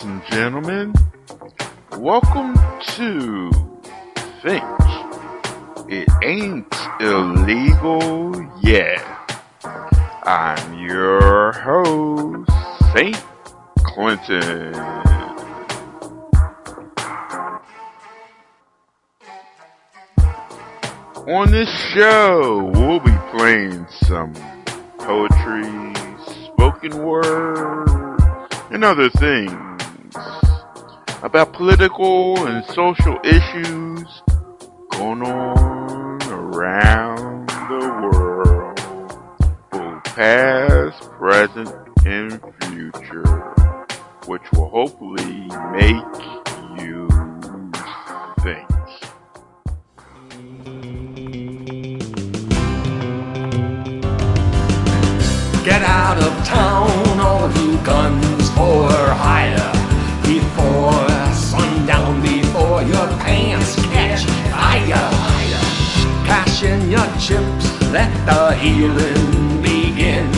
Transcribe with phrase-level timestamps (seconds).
[0.00, 0.92] and gentlemen,
[1.98, 3.50] welcome to
[4.42, 4.64] Think
[5.88, 9.04] It Ain't Illegal Yet.
[10.24, 12.50] I'm your host,
[12.92, 13.22] Saint
[13.78, 14.74] Clinton.
[21.26, 24.34] On this show, we'll be playing some
[24.98, 25.94] poetry,
[26.26, 28.20] spoken word,
[28.70, 29.63] and other things
[31.24, 34.22] about political and social issues
[34.90, 38.78] going on around the world,
[39.70, 43.54] both past, present, and future,
[44.26, 46.04] which will hopefully make
[46.78, 47.08] you
[48.42, 48.68] think.
[55.64, 59.72] Get out of town, all you guns for hire
[60.22, 61.13] before
[62.88, 65.10] your pants catch fire.
[66.26, 70.30] Cash in your chips, let the healing begin.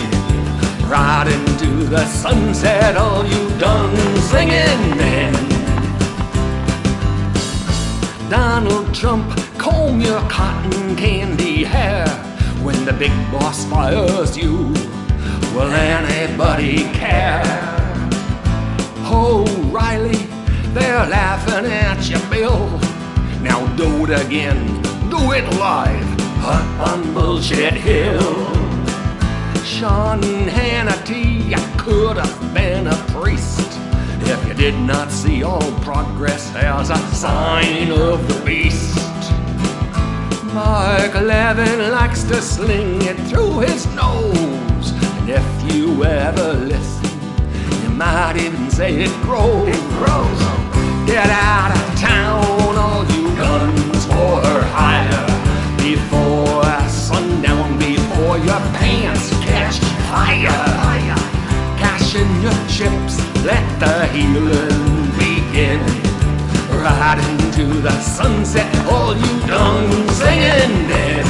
[0.89, 3.97] Right into the sunset, all you done
[4.31, 5.35] singing men.
[8.29, 12.07] Donald Trump, comb your cotton candy hair
[12.63, 14.73] when the big boss fires you.
[15.55, 17.43] Will anybody care?
[19.07, 19.46] O'Reilly,
[20.77, 22.69] they're laughing at you, Bill.
[23.41, 24.67] Now do it again,
[25.09, 26.09] do it live,
[26.45, 28.45] up on Bullshit Hill.
[29.65, 33.79] Sean Hannity, could have been a priest
[34.23, 38.99] if you did not see all progress as a sign of the beast.
[40.53, 46.97] Mark Levin likes to sling it through his nose, and if you ever listen
[47.83, 49.69] you might even say it grows.
[49.69, 50.66] It grows.
[51.07, 54.43] Get out of town, all you guns for
[54.75, 55.27] hire.
[55.79, 59.79] Before sundown, before your pants catch
[60.11, 60.51] fire.
[61.79, 65.81] Cash in your chips, let the healing begin.
[66.83, 71.27] Right into the sunset, all you done singing then.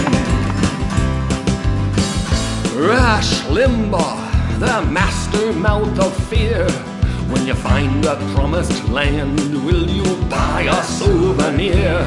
[2.74, 4.26] Rush Limbaugh
[4.58, 6.66] the master mouth of fear.
[7.30, 12.04] When you find a promised land, will you buy a souvenir?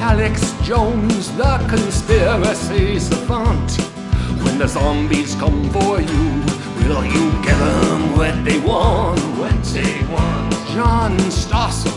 [0.00, 3.70] Alex Jones, the conspiracy savant.
[4.42, 6.42] When the zombies come for you,
[6.78, 9.20] will you give them what they want?
[9.38, 10.52] What they want.
[10.74, 11.92] John Stossel,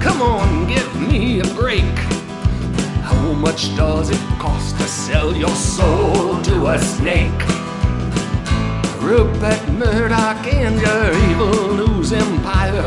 [0.00, 1.96] come on, give me a break.
[3.02, 7.55] How much does it cost to sell your soul to a snake?
[9.00, 12.82] Rupert Murdoch and your evil news empire.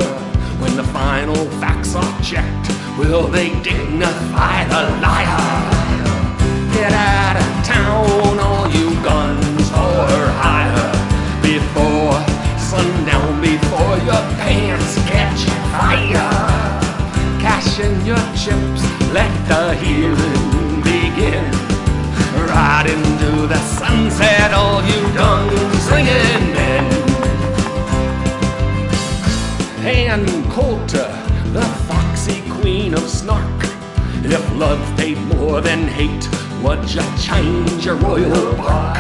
[0.59, 6.00] When the final facts are checked, will they dignify the liar?
[6.74, 10.92] Get out of town, all you guns for hire.
[11.42, 12.19] Before
[12.58, 16.30] sundown, before your pants catch fire.
[17.40, 18.84] Cash in your chips,
[19.14, 21.46] let the healing begin.
[22.48, 26.85] Ride into the sunset, all you done singing men.
[29.85, 33.61] Ann Coulter, uh, the foxy queen of snark.
[34.23, 36.27] If love paid more than hate,
[36.63, 39.00] would you change your royal bark?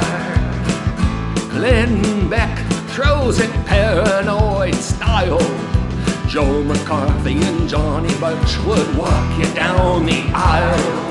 [1.51, 2.57] Glenn Beck
[2.93, 5.39] throws it paranoid style.
[6.27, 11.09] Joe McCarthy and Johnny Birch would walk you down the aisle.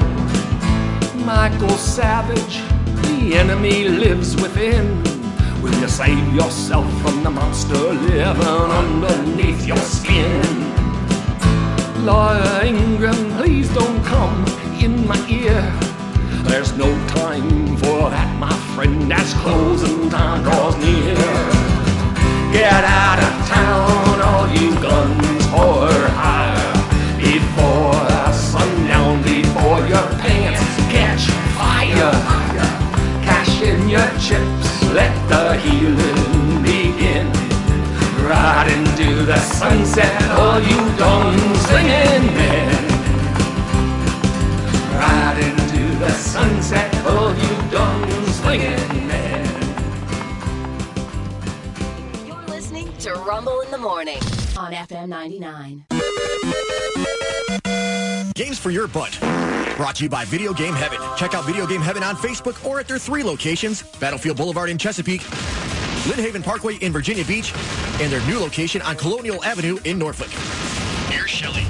[1.24, 2.56] Michael Savage,
[3.02, 5.17] the enemy lives within.
[5.62, 10.40] Will you save yourself from the monster living underneath your skin?
[12.04, 14.44] Laura Ingraham, please don't come
[14.80, 15.60] in my ear.
[16.44, 21.16] There's no time for that, my friend, as closing time draws near.
[22.52, 26.72] Get out of town, all you guns for hire.
[27.18, 30.62] Before sundown, before your pants
[30.94, 31.26] catch
[31.58, 32.12] fire.
[33.26, 34.57] Cash in your chips
[34.94, 37.26] let the healing begin.
[38.26, 42.84] Ride into the sunset, all you gun-slinging men.
[44.94, 49.46] Ride into the sunset, all you gun-slinging men.
[52.26, 54.20] You're listening to Rumble in the Morning
[54.56, 55.84] on FM 99.
[58.38, 59.18] Games for your butt.
[59.76, 61.00] Brought to you by Video Game Heaven.
[61.16, 64.78] Check out Video Game Heaven on Facebook or at their three locations, Battlefield Boulevard in
[64.78, 65.28] Chesapeake,
[66.06, 67.52] Lynn Haven Parkway in Virginia Beach,
[68.00, 70.28] and their new location on Colonial Avenue in Norfolk.
[71.10, 71.64] Here's Shelly.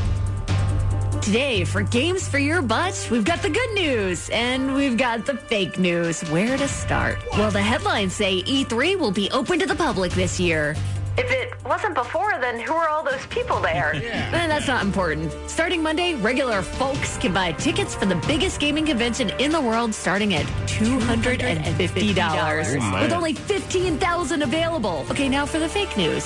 [1.23, 5.39] Today, for Games for Your Butt, we've got the good news and we've got the
[5.39, 6.21] fake news.
[6.29, 7.17] Where to start?
[7.33, 10.77] Well, the headlines say E3 will be open to the public this year.
[11.19, 13.93] If it wasn't before, then who are all those people there?
[14.29, 15.33] And Eh, that's not important.
[15.49, 19.95] Starting Monday, regular folks can buy tickets for the biggest gaming convention in the world
[19.95, 25.05] starting at $250 with only 15,000 available.
[25.11, 26.25] Okay, now for the fake news.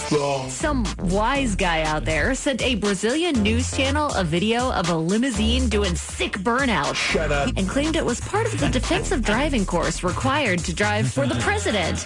[0.49, 5.69] Some wise guy out there sent a Brazilian news channel a video of a limousine
[5.69, 6.95] doing sick burnout.
[6.95, 7.51] Shut up.
[7.57, 11.37] And claimed it was part of the defensive driving course required to drive for the
[11.37, 12.05] president.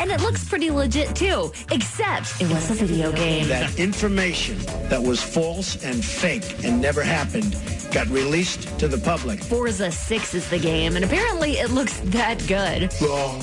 [0.00, 3.46] And it looks pretty legit too, except it was a video game.
[3.48, 7.56] that information that was false and fake and never happened
[7.92, 9.42] got released to the public.
[9.42, 12.90] Forza 6 is the game, and apparently it looks that good.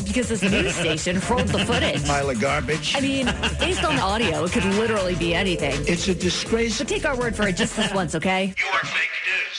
[0.05, 2.05] Because this news station rolled the footage.
[2.05, 2.95] Pile of garbage.
[2.95, 3.25] I mean,
[3.59, 5.75] based on the audio, it could literally be anything.
[5.87, 6.77] It's a disgrace.
[6.77, 8.53] But take our word for it just this once, okay?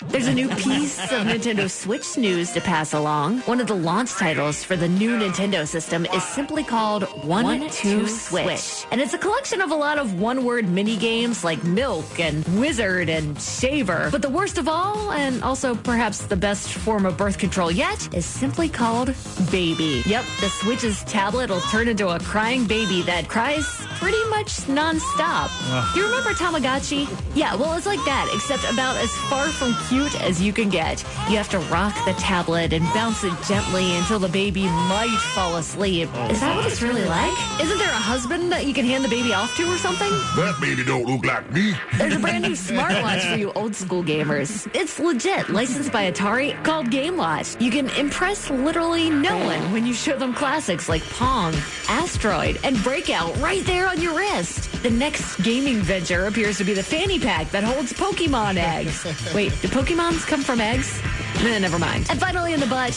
[0.04, 3.38] There's a new piece of Nintendo Switch news to pass along.
[3.40, 8.06] One of the launch titles for the new Nintendo system is simply called One Two
[8.06, 8.84] Switch.
[8.90, 12.44] And it's a collection of a lot of one word mini games like Milk and
[12.60, 14.10] Wizard and Shaver.
[14.12, 18.14] But the worst of all, and also perhaps the best form of birth control yet,
[18.14, 19.14] is simply called
[19.50, 20.02] Baby.
[20.04, 23.64] Yep, the Switch's tablet will turn into a crying baby that cries
[23.98, 25.48] pretty much nonstop.
[25.94, 27.08] Do you remember Tamagotchi?
[27.34, 31.02] Yeah, well, it's like that, except about as far from cute as you can get.
[31.28, 35.56] You have to rock the tablet and bounce it gently until the baby might fall
[35.56, 36.08] asleep.
[36.14, 36.28] Oh.
[36.30, 37.36] Is that what it's really like?
[37.60, 40.10] Isn't there a husband that you can hand the baby off to or something?
[40.36, 41.74] That baby don't look like me.
[41.98, 44.68] There's a brand new smartwatch for you old school gamers.
[44.74, 47.60] It's legit, licensed by Atari, called Game Watch.
[47.60, 51.54] You can impress literally no one when you show them classics like Pong,
[51.88, 54.70] Asteroid, and Breakout right there on your wrist.
[54.82, 59.04] The next gaming venture appears to be the fanny pack that holds Pokemon eggs.
[59.34, 61.02] Wait, Pokemons come from eggs?
[61.40, 62.06] Eh, never mind.
[62.08, 62.94] And finally, in the butt,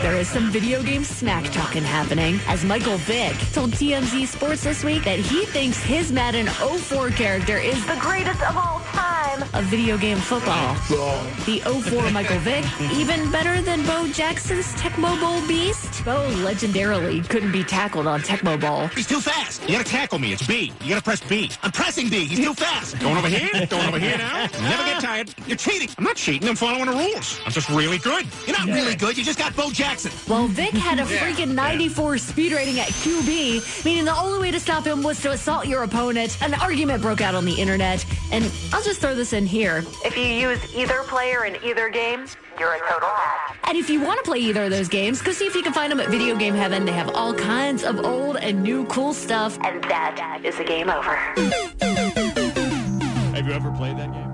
[0.00, 4.84] there is some video game smack talking happening as Michael Vick told TMZ Sports this
[4.84, 8.78] week that he thinks his Madden 04 character is The greatest of all
[9.36, 9.42] time.
[9.54, 10.74] of video game football.
[11.46, 16.04] The 04 Michael Vick, even better than Bo Jackson's Tecmo Bowl beast?
[16.04, 18.88] Bo legendarily couldn't be tackled on Tecmo Bowl.
[18.88, 19.62] He's too fast.
[19.68, 20.32] You gotta tackle me.
[20.32, 20.72] It's B.
[20.82, 21.50] You gotta press B.
[21.62, 22.24] I'm pressing B.
[22.24, 22.98] He's too fast.
[23.00, 23.66] Going over here.
[23.66, 24.46] Going over here now.
[24.62, 25.34] Never get tired.
[25.46, 25.88] You're cheating.
[25.98, 26.48] I'm not cheating.
[26.48, 27.40] I'm following the rules.
[27.44, 28.26] I'm just really good.
[28.46, 29.18] You're not really good.
[29.18, 30.12] You just got Bo Jackson.
[30.28, 34.60] Well, Vick had a freaking 94 speed rating at QB, meaning the only way to
[34.60, 36.40] stop him was to assault your opponent.
[36.42, 39.84] An argument broke out on the internet, and I'll just throw this in here.
[40.04, 42.26] If you use either player in either game,
[42.58, 43.58] you're a total hack.
[43.68, 45.72] And if you want to play either of those games, go see if you can
[45.72, 46.84] find them at Video Game Heaven.
[46.84, 49.58] They have all kinds of old and new cool stuff.
[49.62, 51.14] And that is a game over.
[53.34, 54.29] Have you ever played that game?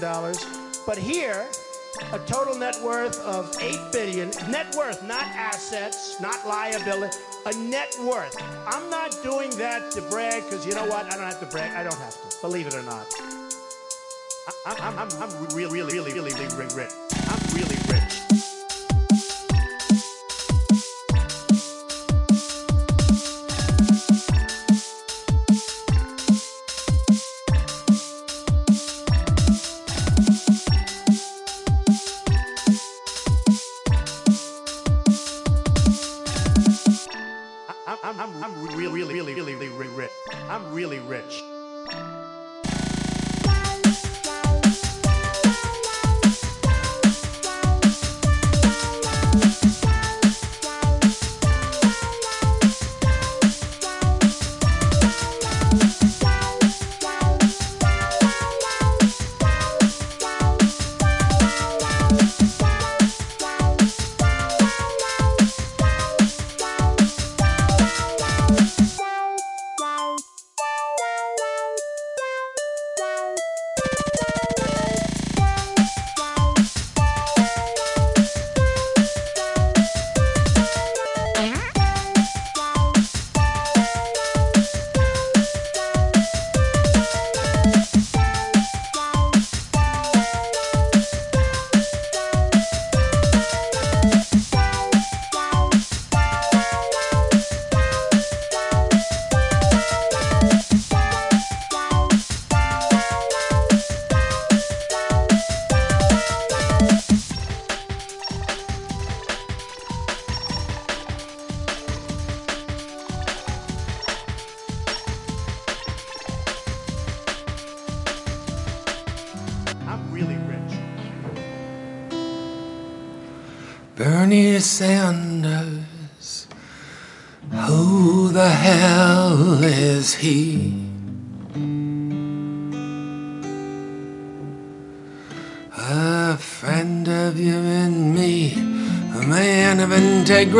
[0.00, 0.82] $10 billion.
[0.86, 1.46] But here,
[2.12, 4.30] a total net worth of 8 billion.
[4.50, 7.16] Net worth, not assets, not liability,
[7.46, 8.36] a net worth.
[8.66, 11.06] I'm not doing that to brag, because you know what?
[11.06, 11.74] I don't have to brag.
[11.74, 13.06] I don't have to, believe it or not.
[14.66, 16.92] I'm, I'm, I'm, I'm really, really, really, really, really rich.
[17.28, 17.79] I'm really
[37.90, 40.10] I'm, I'm, I'm really, really, really, really, rich.
[40.48, 41.42] I'm really rich.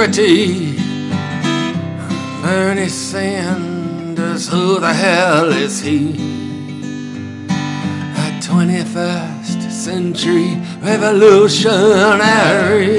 [0.03, 0.77] Integrity.
[2.43, 6.15] Bernie Sanders, who the hell is he?
[7.47, 12.99] A 21st century revolutionary.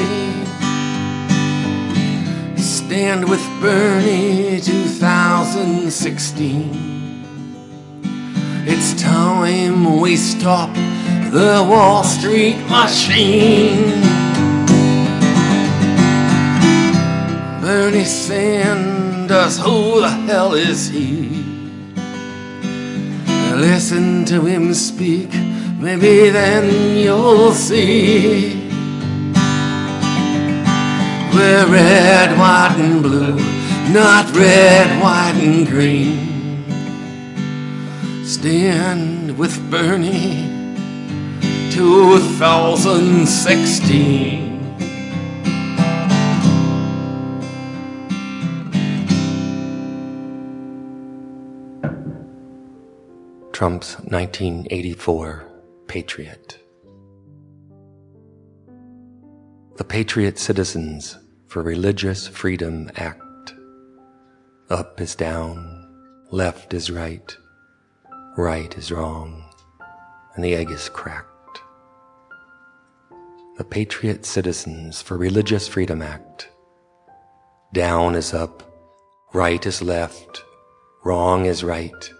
[2.58, 6.70] Stand with Bernie 2016.
[8.67, 10.72] It's time we stop
[11.31, 14.21] the Wall Street machine.
[17.72, 21.30] Bernie Sanders, who the hell is he?
[23.56, 25.30] Listen to him speak,
[25.80, 28.68] maybe then you'll see.
[31.34, 33.38] We're red, white, and blue,
[33.94, 36.66] not red, white, and green.
[38.25, 40.46] Stand with Bernie
[41.72, 44.50] 2016.
[53.62, 55.48] Trump's 1984
[55.86, 56.58] Patriot.
[59.75, 63.53] The Patriot Citizens for Religious Freedom Act.
[64.72, 65.94] Up is down,
[66.32, 67.38] left is right,
[68.36, 69.48] right is wrong,
[70.34, 71.62] and the egg is cracked.
[73.58, 76.50] The Patriot Citizens for Religious Freedom Act.
[77.74, 78.63] Down is up,
[79.36, 80.41] right is left,
[81.03, 82.12] wrong is right,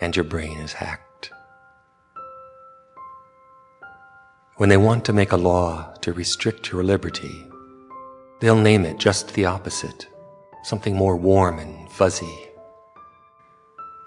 [0.00, 1.30] and your brain is hacked.
[4.56, 7.46] When they want to make a law to restrict your liberty,
[8.40, 10.06] they'll name it just the opposite,
[10.64, 12.38] something more warm and fuzzy.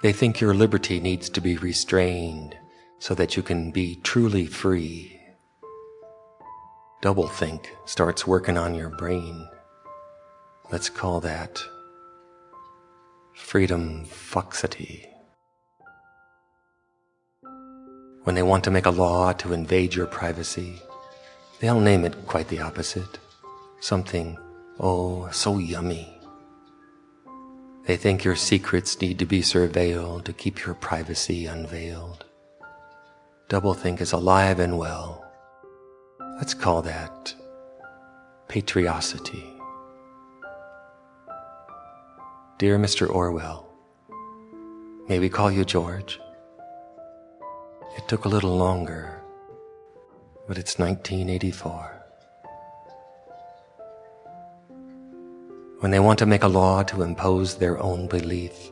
[0.01, 2.57] They think your liberty needs to be restrained
[2.99, 5.19] so that you can be truly free.
[7.01, 9.47] Doublethink starts working on your brain.
[10.71, 11.61] Let's call that
[13.33, 15.12] freedom fuxity.
[18.23, 20.81] When they want to make a law to invade your privacy,
[21.59, 23.19] they'll name it quite the opposite.
[23.79, 24.37] Something,
[24.79, 26.17] oh, so yummy.
[27.85, 32.23] They think your secrets need to be surveilled to keep your privacy unveiled.
[33.49, 35.25] Doublethink is alive and well.
[36.37, 37.35] Let's call that
[38.47, 39.43] patriosity.
[42.57, 43.09] Dear Mr.
[43.09, 43.63] Orwell,
[45.09, 46.17] May we call you George?
[47.95, 49.21] It took a little longer,
[50.47, 52.03] but it's 1984.
[55.79, 58.71] When they want to make a law to impose their own belief,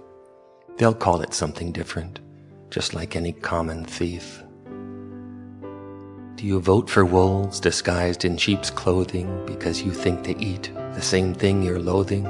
[0.77, 2.19] they'll call it something different,
[2.71, 4.41] just like any common thief.
[6.35, 11.01] Do you vote for wolves disguised in sheep's clothing because you think they eat the
[11.01, 12.23] same thing you're loathing?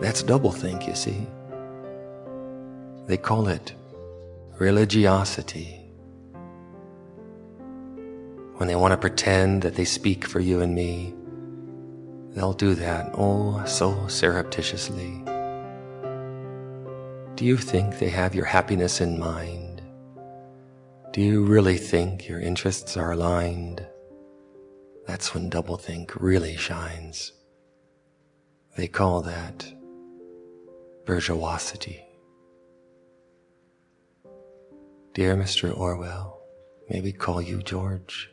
[0.00, 1.26] That's doublethink, you see.
[3.06, 3.74] They call it
[4.64, 5.78] religiosity.
[8.56, 11.12] When they want to pretend that they speak for you and me,
[12.30, 15.22] they'll do that oh so surreptitiously.
[17.34, 19.82] Do you think they have your happiness in mind?
[21.12, 23.86] Do you really think your interests are aligned?
[25.06, 27.32] That's when doublethink really shines.
[28.78, 29.66] They call that
[31.04, 32.03] bourgeoisity.
[35.14, 35.72] Dear Mr.
[35.78, 36.40] Orwell,
[36.90, 38.32] may we call you George?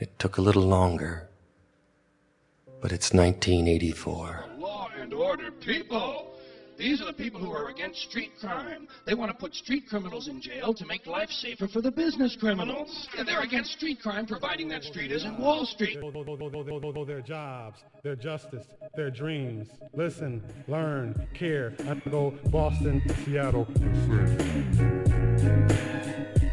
[0.00, 1.28] It took a little longer,
[2.80, 4.46] but it's 1984.
[4.58, 6.29] Law and order, people!
[6.80, 8.88] These are the people who are against street crime.
[9.04, 12.38] They want to put street criminals in jail to make life safer for the business
[12.40, 13.06] criminals.
[13.18, 15.98] And they're against street crime, providing that street isn't Wall Street.
[17.06, 18.64] Their jobs, their justice,
[18.96, 19.68] their dreams.
[19.92, 21.74] Listen, learn, care.
[21.80, 23.68] I Go Boston, Seattle.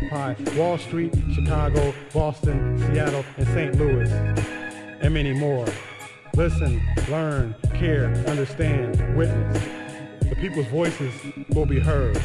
[0.10, 3.76] Hi, Wall Street, Chicago, Boston, Seattle, and St.
[3.76, 5.68] Louis, and many more.
[6.34, 9.77] Listen, learn, care, understand, witness
[10.30, 11.14] the people's voices
[11.50, 12.18] will be heard.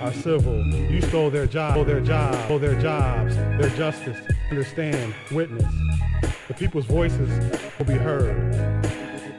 [0.00, 0.66] Are civil.
[0.66, 4.18] You stole their job, stole their job, stole their jobs, their justice.
[4.50, 5.72] Understand, witness.
[6.48, 7.30] The people's voices
[7.78, 8.82] will be heard.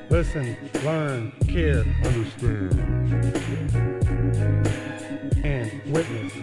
[0.10, 2.74] Listen, learn, care, understand,
[5.44, 6.34] and witness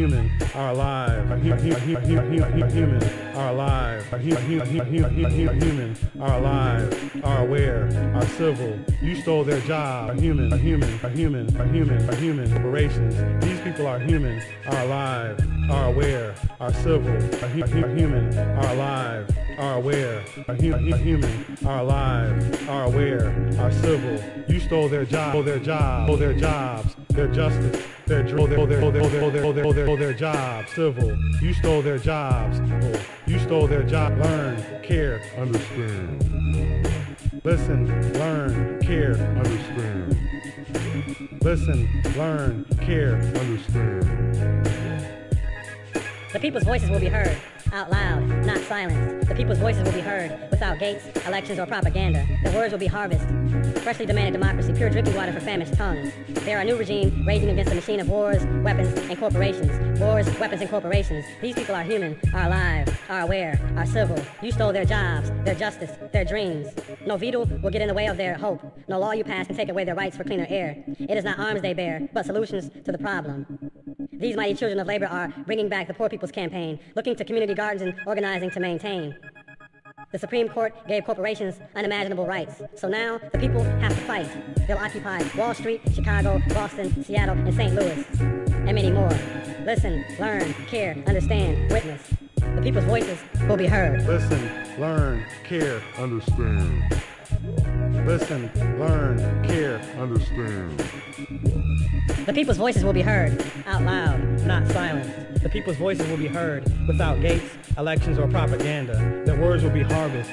[0.00, 1.30] human are alive.
[1.30, 3.02] A, hu- a, hu- a, hu- a, hu- a, hu- a human
[3.36, 4.12] are alive.
[4.14, 6.38] A, hu- a, hu- a, hu- a, hu- a, hu- a, hu- a human are
[6.38, 7.84] alive, are aware,
[8.14, 8.78] are civil.
[9.02, 10.10] You stole their job.
[10.10, 12.50] A human, a human, a human, a human, a human.
[12.50, 13.14] Corporations.
[13.44, 15.38] These people are human, are alive,
[15.70, 17.12] are aware, are civil.
[17.44, 20.18] A, hu- a, hu- a human are alive, are aware.
[20.48, 24.16] A, hu- a, hu- a human are alive, are aware, are civil.
[24.48, 29.52] You stole their job, their job, their jobs, their justice, their their their their their
[29.52, 30.72] their their their jobs.
[30.72, 31.16] Civil.
[31.40, 32.60] You stole their jobs.
[33.26, 34.18] You stole their job.
[34.18, 36.90] Learn, care, understand.
[37.44, 40.16] Listen, learn, care, understand.
[41.42, 44.99] Listen, learn, care, understand.
[46.32, 47.36] The people's voices will be heard
[47.72, 49.28] out loud, not silenced.
[49.28, 52.24] The people's voices will be heard without gates, elections, or propaganda.
[52.44, 53.24] The words will be harvest.
[53.82, 56.12] Freshly demanded democracy, pure drinking water for famished tongues.
[56.28, 60.00] There are new regime raging against the machine of wars, weapons, and corporations.
[60.00, 61.24] Wars, weapons, and corporations.
[61.40, 64.22] These people are human, are alive, are aware, are civil.
[64.40, 66.68] You stole their jobs, their justice, their dreams.
[67.06, 68.62] No veto will get in the way of their hope.
[68.88, 70.82] No law you pass can take away their rights for cleaner air.
[70.86, 73.69] It is not arms they bear, but solutions to the problem.
[74.20, 77.54] These mighty children of labor are bringing back the Poor People's Campaign, looking to community
[77.54, 79.16] gardens and organizing to maintain.
[80.12, 82.60] The Supreme Court gave corporations unimaginable rights.
[82.74, 84.28] So now the people have to fight.
[84.66, 87.74] They'll occupy Wall Street, Chicago, Boston, Seattle, and St.
[87.74, 89.08] Louis, and many more.
[89.64, 92.02] Listen, learn, care, understand, witness.
[92.36, 94.06] The people's voices will be heard.
[94.06, 97.00] Listen, learn, care, understand.
[98.06, 100.78] Listen, learn, care, understand.
[102.26, 105.42] The people's voices will be heard out loud, not silenced.
[105.42, 107.44] The people's voices will be heard without gates,
[107.78, 109.22] elections, or propaganda.
[109.24, 110.30] Their words will be harvest.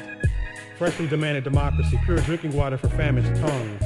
[0.77, 3.81] Freshly demanded democracy, pure drinking water for famished tongues.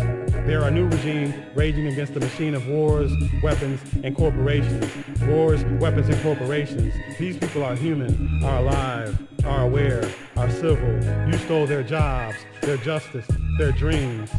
[0.46, 4.92] There are new regime raging against the machine of wars, weapons, and corporations.
[5.22, 6.94] Wars, weapons, and corporations.
[7.18, 10.04] These people are human, are alive, are aware,
[10.36, 10.94] are civil.
[11.32, 13.28] You stole their jobs, their justice,
[13.58, 14.30] their dreams.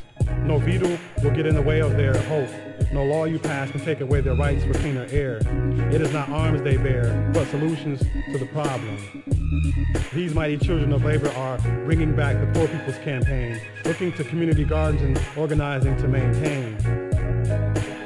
[0.43, 2.51] No veto will get in the way of their hope.
[2.93, 5.39] No law you pass can take away their rights for cleaner air.
[5.91, 8.99] It is not arms they bear, but solutions to the problem.
[10.13, 14.65] These mighty children of labor are bringing back the Poor People's Campaign, looking to community
[14.65, 16.77] gardens and organizing to maintain.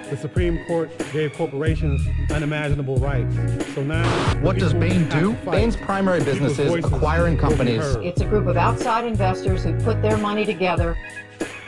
[0.08, 3.34] The Supreme Court gave corporations unimaginable rights.
[3.74, 4.08] So now,
[4.40, 5.32] what does Bain do?
[5.50, 7.84] Bain's primary business is acquiring companies.
[7.96, 10.96] It's a group of outside investors who put their money together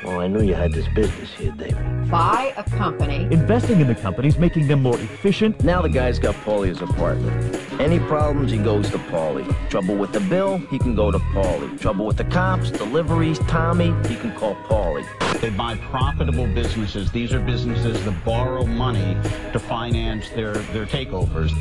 [0.09, 2.11] Well, I knew you had this business here, David.
[2.11, 3.29] Buy a company.
[3.31, 5.63] Investing in the company's making them more efficient.
[5.63, 7.31] Now the guy's got Paulie as a partner.
[7.79, 9.47] Any problems, he goes to Paulie.
[9.69, 11.79] Trouble with the bill, he can go to Paulie.
[11.79, 15.05] Trouble with the cops, deliveries, Tommy, he can call Paulie.
[15.43, 17.13] They buy profitable businesses.
[17.13, 19.15] These are businesses that borrow money
[19.53, 21.53] to finance their, their takeovers.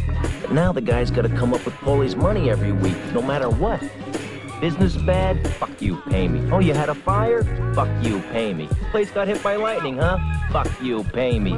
[0.42, 3.50] But now the guy's got to come up with Paulie's money every week, no matter
[3.50, 3.84] what.
[4.60, 5.48] Business bad?
[5.56, 6.52] Fuck you, pay me.
[6.52, 7.43] Oh, you had a fire?
[7.76, 8.67] Fuck you, pay me.
[8.89, 10.17] Place got hit by lightning, huh?
[10.52, 11.56] Fuck you, pay me.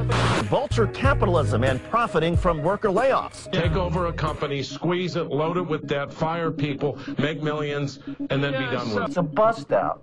[0.50, 3.50] Vulture capitalism and profiting from worker layoffs.
[3.54, 8.44] Take over a company, squeeze it, load it with debt, fire people, make millions, and
[8.44, 9.08] then be done with it.
[9.08, 10.02] It's a bust out.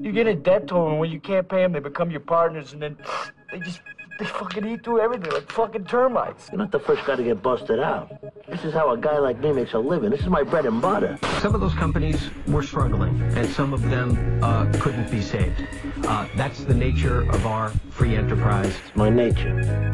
[0.00, 2.20] You get in debt to them, and when you can't pay them, they become your
[2.20, 2.96] partners, and then
[3.52, 3.82] they just
[4.18, 6.48] they fucking eat through everything like fucking termites.
[6.50, 8.10] You're not the first guy to get busted out.
[8.48, 10.10] This is how a guy like me makes a living.
[10.10, 11.18] This is my bread and butter.
[11.40, 15.66] Some of those companies were struggling, and some of them uh, couldn't be saved.
[16.04, 18.74] Uh, that's the nature of our free enterprise.
[18.86, 19.92] It's my nature.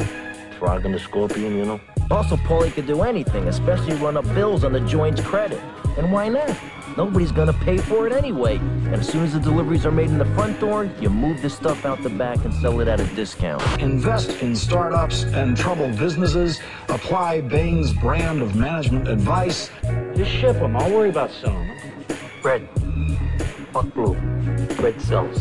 [0.59, 1.81] Frog and the scorpion, you know?
[2.11, 5.61] Also, Paulie could do anything, especially run up bills on the joint's credit.
[5.97, 6.57] And why not?
[6.99, 8.57] Nobody's gonna pay for it anyway.
[8.57, 11.49] And as soon as the deliveries are made in the front door, you move the
[11.49, 13.63] stuff out the back and sell it at a discount.
[13.81, 16.59] Invest in startups and troubled businesses.
[16.89, 19.71] Apply Bain's brand of management advice.
[20.17, 20.77] Just ship them.
[20.77, 22.07] I'll worry about selling them.
[22.43, 22.69] Red.
[23.73, 24.15] Fuck blue.
[24.83, 25.41] Red sells.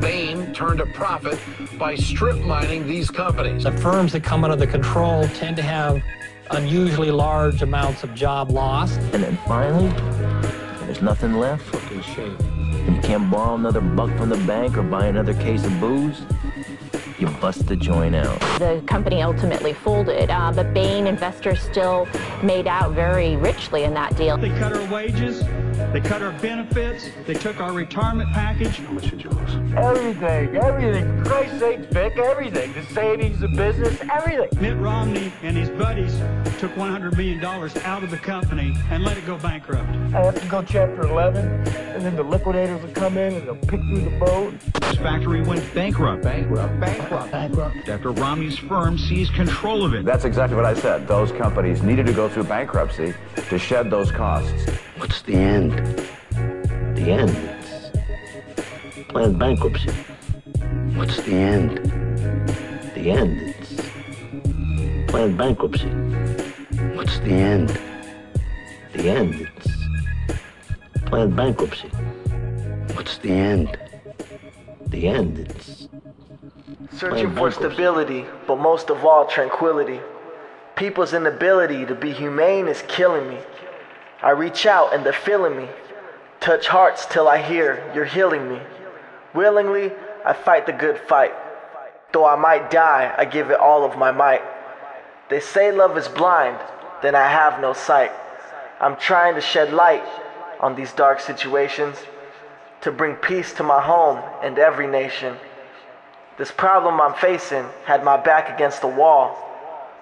[0.00, 1.38] Bain turned a profit
[1.78, 3.64] by strip mining these companies.
[3.64, 6.02] The firms that come under the control tend to have
[6.50, 8.94] unusually large amounts of job loss.
[9.14, 9.88] And then finally,
[10.90, 11.62] there's nothing left.
[11.66, 12.36] Fucking shame.
[12.40, 16.22] And you can't borrow another buck from the bank or buy another case of booze.
[17.16, 18.40] You bust the joint out.
[18.58, 22.08] The company ultimately folded, uh, but Bain investors still
[22.42, 24.36] made out very richly in that deal.
[24.36, 25.44] They cut our wages,
[25.92, 28.76] they cut our benefits, they took our retirement package.
[28.76, 29.54] How much did you lose?
[29.74, 31.24] Everything, everything.
[31.24, 32.72] For Christ's sake, Vic, everything.
[32.72, 34.48] The savings, the business, everything.
[34.60, 36.14] Mitt Romney and his buddies
[36.60, 39.88] took $100 million out of the company and let it go bankrupt.
[40.14, 43.56] I have to go chapter 11, and then the liquidators will come in and they'll
[43.56, 44.54] pick through the boat.
[44.60, 46.22] This factory went bankrupt.
[46.22, 47.32] Bankrupt, bankrupt.
[47.32, 47.88] Bankrupt.
[47.88, 50.04] After Romney's firm seized control of it.
[50.04, 51.08] That's exactly what I said.
[51.08, 53.14] Those companies needed to go through bankruptcy
[53.48, 54.70] to shed those costs.
[55.00, 55.72] What's the end?
[56.94, 57.30] The end.
[58.84, 59.90] It's planned bankruptcy.
[60.94, 61.78] What's the end?
[62.94, 63.54] The end.
[63.58, 65.88] It's planned bankruptcy.
[66.94, 67.80] What's the end?
[68.92, 69.48] The end.
[69.56, 71.88] It's planned bankruptcy.
[72.92, 73.78] What's the end?
[74.88, 75.38] The end.
[75.38, 75.88] It's
[76.92, 79.98] Searching for stability, but most of all, tranquility.
[80.76, 83.38] People's inability to be humane is killing me.
[84.22, 85.68] I reach out and they're feeling me.
[86.40, 88.60] Touch hearts till I hear you're healing me.
[89.34, 89.92] Willingly,
[90.24, 91.32] I fight the good fight.
[92.12, 94.42] Though I might die, I give it all of my might.
[95.28, 96.58] They say love is blind,
[97.02, 98.12] then I have no sight.
[98.80, 100.04] I'm trying to shed light
[100.58, 101.96] on these dark situations
[102.80, 105.36] to bring peace to my home and every nation.
[106.36, 109.36] This problem I'm facing had my back against the wall,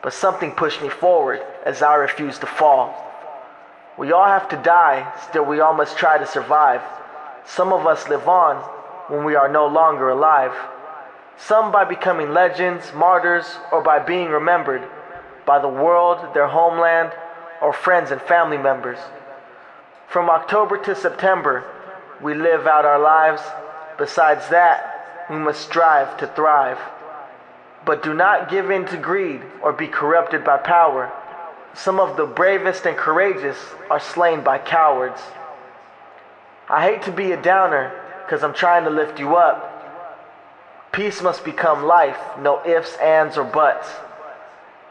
[0.02, 3.07] but something pushed me forward as I refused to fall.
[3.98, 6.80] We all have to die, still we all must try to survive.
[7.44, 8.56] Some of us live on
[9.08, 10.54] when we are no longer alive.
[11.36, 14.88] Some by becoming legends, martyrs, or by being remembered
[15.44, 17.10] by the world, their homeland,
[17.62, 18.98] or friends and family members.
[20.08, 21.64] From October to September,
[22.22, 23.42] we live out our lives.
[23.96, 26.78] Besides that, we must strive to thrive.
[27.84, 31.12] But do not give in to greed or be corrupted by power.
[31.78, 33.56] Some of the bravest and courageous
[33.88, 35.20] are slain by cowards.
[36.68, 37.92] I hate to be a downer
[38.24, 40.90] because I'm trying to lift you up.
[40.90, 43.88] Peace must become life, no ifs, ands, or buts.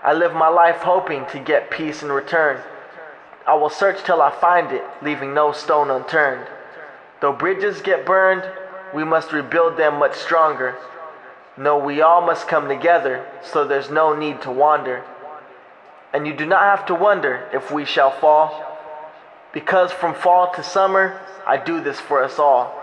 [0.02, 2.62] I live my life hoping to get peace in return.
[3.46, 6.48] I will search till I find it, leaving no stone unturned.
[7.20, 8.50] Though bridges get burned,
[8.94, 10.78] we must rebuild them much stronger.
[11.58, 15.04] No, we all must come together, so there's no need to wander.
[16.14, 18.64] And you do not have to wonder if we shall fall,
[19.54, 22.74] because from fall to summer, I do this for us all.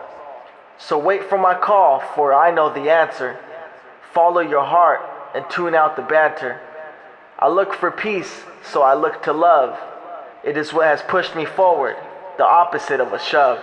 [0.78, 3.38] So wait for my call, for I know the answer.
[4.12, 5.00] Follow your heart
[5.34, 6.60] and tune out the banter.
[7.38, 9.78] I look for peace, so I look to love.
[10.44, 11.96] It is what has pushed me forward,
[12.36, 13.62] the opposite of a shove.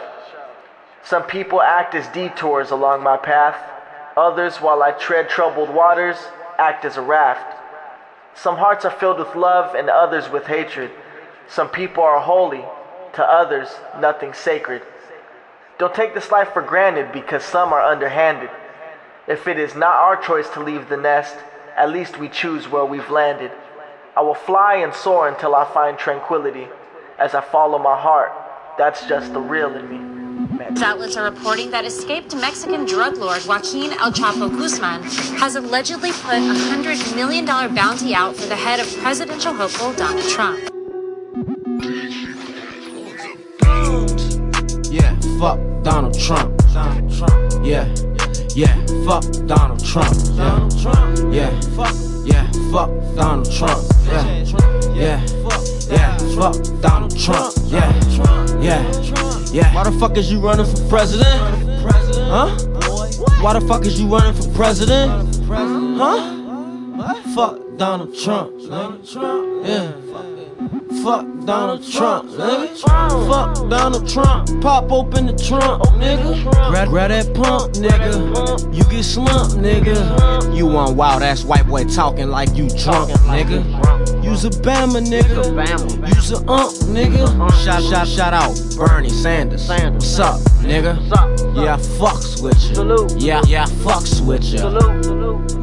[1.04, 3.58] Some people act as detours along my path.
[4.18, 6.18] Others, while I tread troubled waters,
[6.58, 7.58] act as a raft.
[8.36, 10.92] Some hearts are filled with love and others with hatred.
[11.48, 12.64] Some people are holy,
[13.14, 13.68] to others,
[14.00, 14.82] nothing sacred.
[15.78, 18.50] Don't take this life for granted because some are underhanded.
[19.28, 21.36] If it is not our choice to leave the nest,
[21.76, 23.52] at least we choose where we've landed.
[24.16, 26.68] I will fly and soar until I find tranquility.
[27.18, 28.32] As I follow my heart,
[28.78, 30.21] that's just the real in me.
[30.70, 35.02] News outlets are reporting that escaped Mexican drug lord Joaquin El Chapo Guzman
[35.40, 40.28] has allegedly put a $100 million bounty out for the head of presidential hopeful Donald
[40.30, 40.60] Trump.
[44.92, 46.62] Yeah, fuck Donald Trump.
[47.66, 47.94] Yeah,
[48.54, 50.14] yeah, fuck Donald Trump.
[50.36, 50.70] Yeah,
[51.32, 53.84] yeah, fuck, yeah, fuck Donald Trump.
[54.06, 54.26] Yeah,
[54.94, 55.26] yeah,
[55.90, 57.54] yeah, fuck Donald Trump.
[57.66, 57.92] Yeah,
[58.62, 59.32] yeah.
[59.52, 59.74] Yeah.
[59.76, 61.28] Why the fuck is you running for president?
[62.32, 62.56] Huh?
[63.42, 65.12] Why the fuck is you running for president?
[65.46, 66.38] Huh?
[67.36, 68.58] Fuck Donald Trump.
[68.70, 69.68] Donald Trump.
[69.68, 69.92] Yeah.
[71.00, 72.78] Fuck Donald Trump, nigga.
[73.28, 74.62] Fuck Donald Trump.
[74.62, 76.44] Pop open the trunk, nigga.
[76.70, 78.76] Grab, grab that pump, nigga.
[78.76, 80.56] You get slumped, nigga.
[80.56, 84.24] You want wild ass white boy talking like you drunk, nigga.
[84.24, 86.16] Use a Bama, nigga.
[86.16, 87.26] Use a ump, nigga.
[87.64, 89.68] Shout, shout, shout out Bernie Sanders.
[89.68, 91.00] What's up, nigga?
[91.56, 93.08] Yeah, I fucks with you.
[93.18, 94.62] Yeah, yeah, I fucks with you.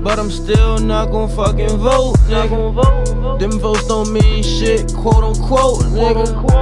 [0.02, 3.38] But I'm still not gonna fucking vote, nigga.
[3.38, 6.58] Them votes don't mean shit, quote unquote, nigga.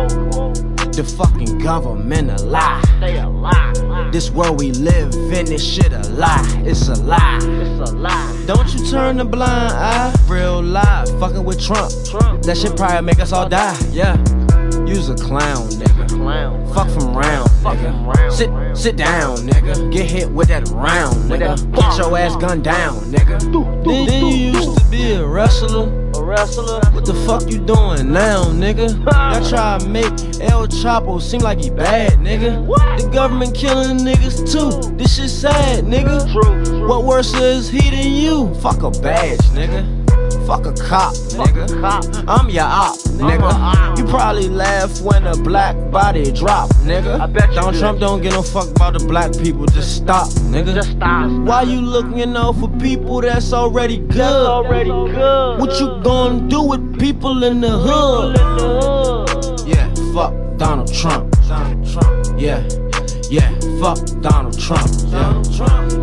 [0.97, 2.83] The fucking government a lie.
[3.01, 4.09] They a lie.
[4.11, 6.63] This world we live in, this shit a lie.
[6.65, 7.39] It's a lie.
[7.43, 8.45] It's a lie.
[8.47, 10.15] Don't you turn a blind eye.
[10.27, 11.93] Real life, fucking with Trump.
[12.07, 12.43] Trump.
[12.45, 13.77] That shit probably make us all die.
[13.91, 14.17] Yeah.
[14.87, 16.09] You's a clown, nigga.
[16.09, 16.73] Clown.
[16.73, 18.33] Fuck from round, nigga.
[18.33, 19.93] Sit, sit down, nigga.
[19.93, 21.57] Get hit with that round, nigga.
[21.75, 23.39] Get your ass gunned down, nigga.
[23.85, 26.06] Then you used to be a wrestler.
[26.27, 26.81] Wrestler?
[26.91, 28.91] What the fuck you doing now, nigga?
[29.33, 32.67] Y'all try to make El Chapo seem like he bad, nigga.
[33.01, 34.97] The government killing niggas too.
[34.97, 36.89] This shit sad, nigga.
[36.89, 38.53] What worse is he than you?
[38.57, 39.96] Fuck a badge, nigga.
[40.47, 42.25] Fuck a cop, nigga.
[42.29, 43.99] I'm your op, nigga.
[43.99, 47.19] You probably laugh when a black body drop, nigga.
[47.19, 49.67] I bet Donald Trump don't give no fuck about the black people.
[49.67, 50.73] Just stop, nigga.
[50.73, 51.29] Just stop.
[51.47, 54.15] Why you looking out for people that's already good?
[54.19, 55.59] That's already good.
[55.59, 58.37] What you gonna do with people in the hood?
[59.67, 61.35] Yeah, fuck Donald Trump.
[62.39, 62.63] Yeah,
[63.31, 64.89] yeah, fuck Donald Trump.
[65.11, 65.43] Yeah,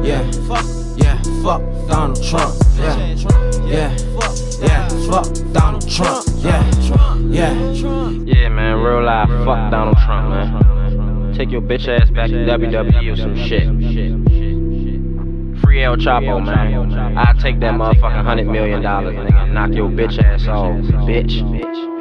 [0.03, 0.65] yeah, fuck,
[0.97, 2.53] yeah, fuck Donald Trump.
[2.77, 3.97] Yeah, yeah,
[4.61, 6.25] yeah, fuck Donald Trump.
[6.37, 6.63] Yeah,
[7.29, 8.09] yeah.
[8.25, 11.33] Yeah, man, real life, fuck Donald Trump, man.
[11.33, 13.63] Take your bitch ass back to WWE or some shit.
[15.61, 17.17] Free El Chapo, man.
[17.17, 20.75] I take that motherfucking hundred million dollars, nigga, knock your bitch ass off,
[21.07, 21.41] bitch.
[21.61, 21.92] There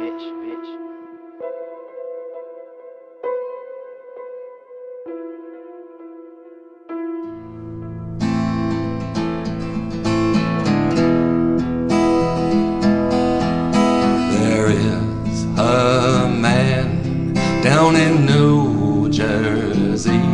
[17.83, 20.25] down in New Jersey.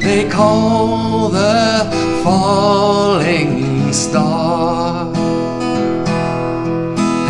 [0.00, 1.88] They call the
[2.24, 5.12] falling star.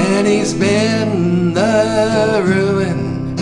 [0.09, 3.39] And he's been the ruin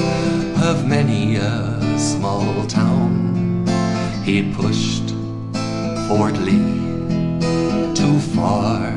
[0.60, 3.64] of many a small town.
[4.24, 5.10] He pushed
[6.08, 8.90] Fort Lee too far.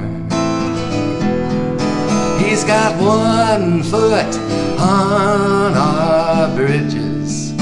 [2.40, 4.34] He's got one foot
[4.78, 7.56] on our bridges,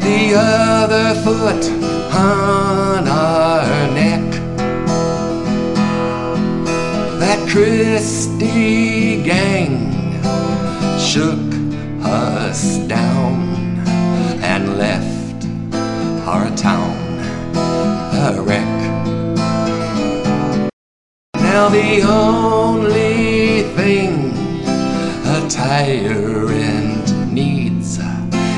[0.00, 1.64] the other foot
[2.14, 4.30] on our neck.
[7.20, 9.90] That Christie gang
[10.98, 11.52] shook
[12.04, 13.50] us down
[14.42, 15.46] and left
[16.26, 17.02] our town
[18.24, 18.66] a wreck.
[21.34, 24.11] Now the only thing
[25.52, 27.98] tyrant needs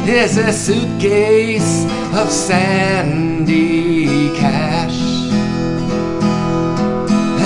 [0.07, 5.01] is a suitcase of sandy cash.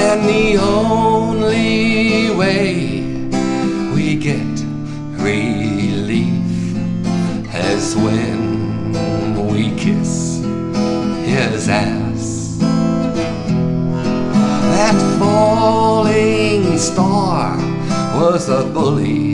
[0.05, 2.91] And the only way
[3.95, 4.61] we get
[5.13, 6.45] relief
[7.55, 8.93] is when
[9.51, 10.43] we kiss
[11.25, 12.59] his ass.
[14.75, 17.57] That falling star
[18.21, 19.28] was a bully,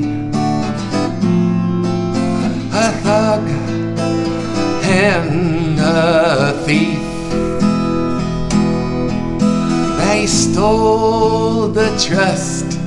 [10.55, 12.79] stole the trust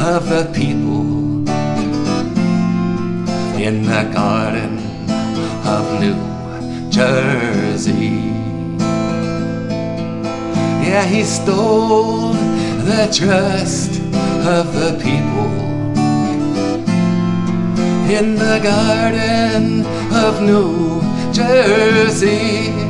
[0.00, 1.46] of the people
[3.60, 4.78] in the garden
[5.66, 6.16] of New
[6.90, 8.32] Jersey.
[10.88, 12.32] Yeah, he stole
[12.88, 14.00] the trust
[14.56, 15.52] of the people
[18.16, 19.84] in the Garden
[20.24, 21.02] of New
[21.34, 22.89] Jersey.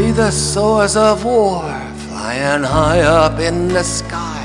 [0.00, 1.60] See the swords of war
[2.08, 4.42] flying high up in the sky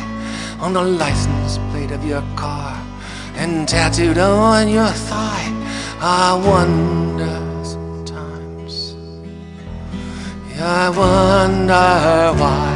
[0.60, 2.74] on the license plate of your car
[3.36, 5.48] and tattooed on your thigh,
[6.02, 8.96] I wonder sometimes.
[10.50, 11.88] Yeah, I wonder
[12.42, 12.72] why.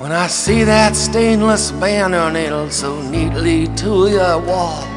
[0.00, 4.89] When I see that stainless banner nailed so neatly to your wall,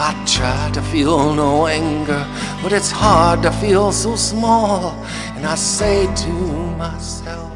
[0.00, 2.24] I try to feel no anger,
[2.62, 4.92] but it's hard to feel so small.
[5.34, 6.32] And I say to
[6.78, 7.52] myself,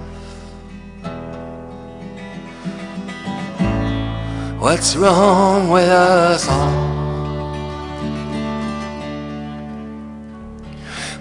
[4.59, 6.93] What's wrong with us all?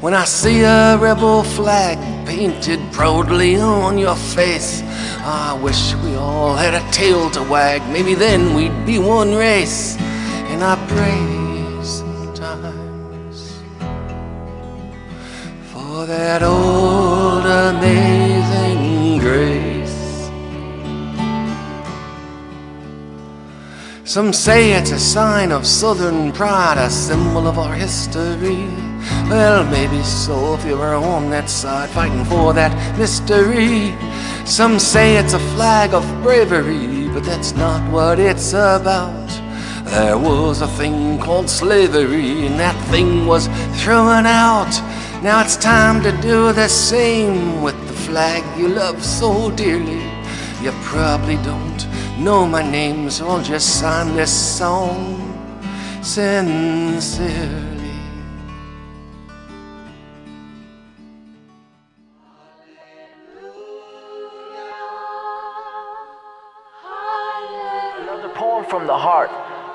[0.02, 4.82] When I see a rebel flag painted proudly on your face,
[5.24, 7.88] I wish we all had a tail to wag.
[7.94, 9.98] Maybe then we'd be one race.
[10.62, 13.60] And I pray sometimes
[15.72, 20.30] for that old amazing grace.
[24.04, 28.68] Some say it's a sign of southern pride, a symbol of our history.
[29.32, 33.96] Well, maybe so if you were on that side fighting for that mystery.
[34.46, 39.21] Some say it's a flag of bravery, but that's not what it's about.
[39.92, 43.48] There was a thing called slavery, and that thing was
[43.84, 44.72] thrown out.
[45.22, 50.02] Now it's time to do the same with the flag you love so dearly.
[50.62, 51.86] You probably don't
[52.18, 55.20] know my name, so I'll just sign this song
[56.02, 57.71] sincerely.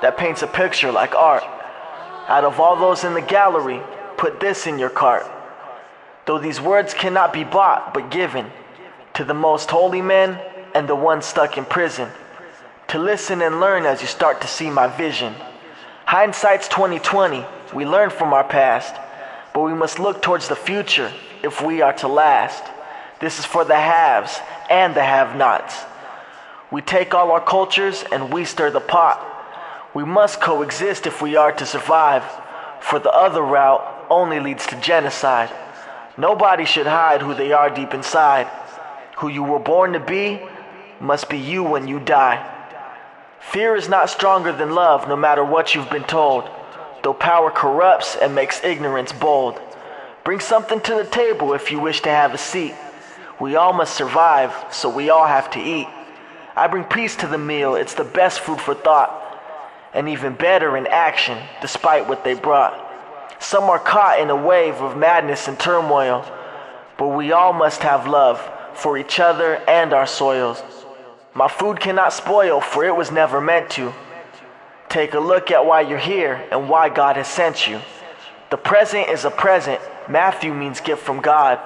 [0.03, 1.45] That paints a picture like art.
[2.29, 3.81] Out of all those in the gallery,
[4.17, 5.27] put this in your cart.
[6.27, 8.51] Though these words cannot be bought but given
[9.15, 10.41] to the most holy men
[10.75, 12.09] and the ones stuck in prison.
[12.89, 15.35] To listen and learn as you start to see my vision.
[16.05, 17.45] Hindsight's 2020,
[17.75, 18.95] we learn from our past,
[19.55, 22.63] but we must look towards the future if we are to last.
[23.21, 24.39] This is for the haves
[24.69, 25.85] and the have-nots.
[26.71, 29.36] We take all our cultures and we stir the pot.
[29.97, 32.23] We must coexist if we are to survive,
[32.81, 35.51] for the other route only leads to genocide.
[36.19, 38.47] Nobody should hide who they are deep inside.
[39.17, 40.43] Who you were born to be
[41.01, 42.47] must be you when you die.
[43.41, 46.47] Fear is not stronger than love, no matter what you've been told,
[47.03, 49.59] though power corrupts and makes ignorance bold.
[50.25, 52.75] Bring something to the table if you wish to have a seat.
[53.41, 55.89] We all must survive, so we all have to eat.
[56.55, 59.23] I bring peace to the meal, it's the best food for thought,
[59.97, 62.83] and even better in action, despite what they brought.
[63.41, 66.31] Some are caught in a wave of madness and turmoil,
[66.99, 68.39] but we all must have love
[68.75, 70.63] for each other and our soils.
[71.33, 73.93] My food cannot spoil, for it was never meant to.
[74.91, 77.81] Take a look at why you're here and why God has sent you.
[78.51, 79.81] The present is a present.
[80.11, 81.59] Matthew means gift from God.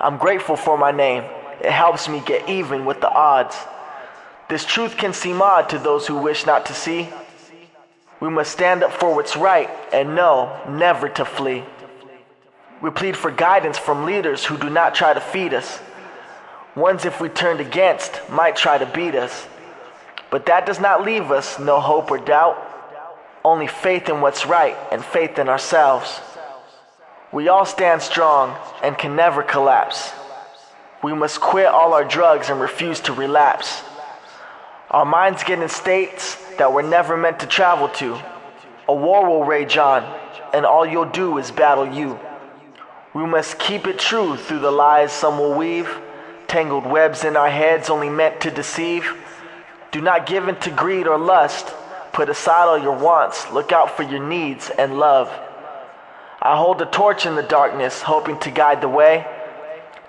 [0.00, 1.22] I'm grateful for my name.
[1.60, 3.56] It helps me get even with the odds.
[4.48, 7.08] This truth can seem odd to those who wish not to see.
[8.20, 11.64] We must stand up for what's right and know never to flee.
[12.80, 15.80] We plead for guidance from leaders who do not try to feed us.
[16.74, 19.46] Ones, if we turned against, might try to beat us.
[20.30, 22.62] But that does not leave us no hope or doubt,
[23.44, 26.20] only faith in what's right and faith in ourselves.
[27.32, 30.12] We all stand strong and can never collapse.
[31.02, 33.82] We must quit all our drugs and refuse to relapse.
[34.90, 38.20] Our minds get in states that we're never meant to travel to.
[38.88, 40.04] A war will rage on,
[40.54, 42.18] and all you'll do is battle you.
[43.12, 45.88] We must keep it true through the lies some will weave,
[46.46, 49.12] tangled webs in our heads only meant to deceive.
[49.90, 51.74] Do not give in to greed or lust.
[52.12, 55.28] Put aside all your wants, look out for your needs and love.
[56.40, 59.26] I hold a torch in the darkness, hoping to guide the way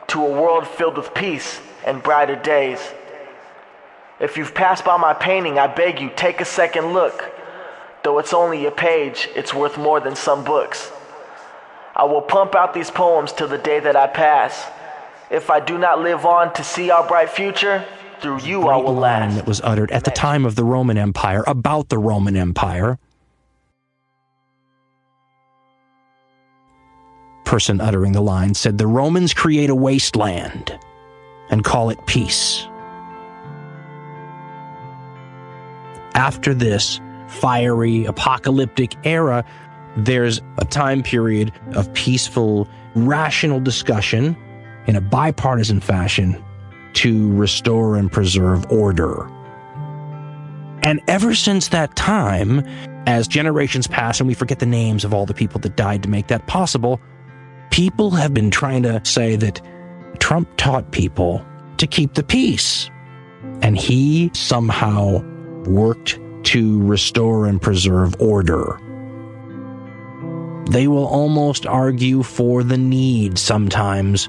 [0.07, 2.79] to a world filled with peace and brighter days.
[4.19, 7.31] If you've passed by my painting, I beg you, take a second look.
[8.03, 10.91] Though it's only a page, it's worth more than some books.
[11.95, 14.65] I will pump out these poems till the day that I pass.
[15.29, 17.85] If I do not live on to see our bright future,
[18.21, 21.43] through you I will line that was uttered at the time of the Roman Empire
[21.45, 22.97] about the Roman Empire.
[27.45, 30.77] Person uttering the line said the Romans create a wasteland
[31.49, 32.67] and call it peace.
[36.17, 39.45] After this fiery apocalyptic era,
[39.95, 44.35] there's a time period of peaceful, rational discussion
[44.87, 46.43] in a bipartisan fashion
[46.93, 49.27] to restore and preserve order.
[50.81, 52.65] And ever since that time,
[53.05, 56.09] as generations pass and we forget the names of all the people that died to
[56.09, 56.99] make that possible,
[57.69, 59.61] people have been trying to say that
[60.17, 61.45] Trump taught people
[61.77, 62.89] to keep the peace.
[63.61, 65.23] And he somehow
[65.67, 68.79] worked to restore and preserve order.
[70.69, 74.27] They will almost argue for the need sometimes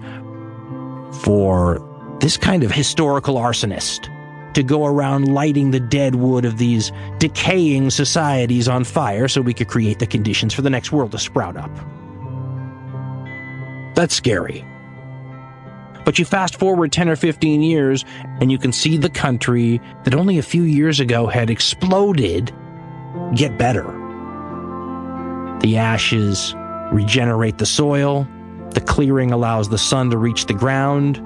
[1.23, 1.85] for
[2.21, 4.09] this kind of historical arsonist
[4.55, 9.55] to go around lighting the dead wood of these decaying societies on fire so we
[9.55, 11.71] could create the conditions for the next world to sprout up.
[13.95, 14.65] That's scary.
[16.09, 18.03] But you fast forward 10 or 15 years,
[18.41, 22.51] and you can see the country that only a few years ago had exploded
[23.35, 23.85] get better.
[25.61, 26.55] The ashes
[26.95, 28.27] regenerate the soil,
[28.71, 31.17] the clearing allows the sun to reach the ground,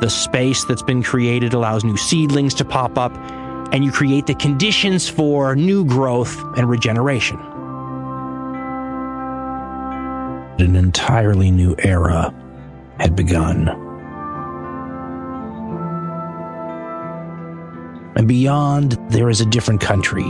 [0.00, 3.14] the space that's been created allows new seedlings to pop up,
[3.70, 7.38] and you create the conditions for new growth and regeneration.
[10.58, 12.32] An entirely new era
[12.98, 13.85] had begun.
[18.16, 20.24] And beyond, there is a different country.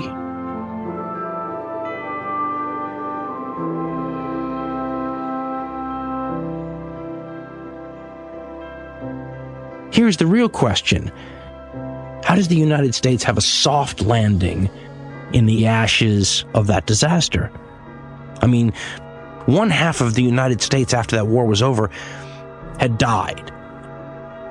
[9.93, 11.13] Here's the real question
[12.25, 14.69] How does the United States have a soft landing
[15.33, 17.53] in the ashes of that disaster?
[18.43, 18.73] I mean,
[19.47, 21.89] one half of the United States after that war was over
[22.79, 23.51] had died,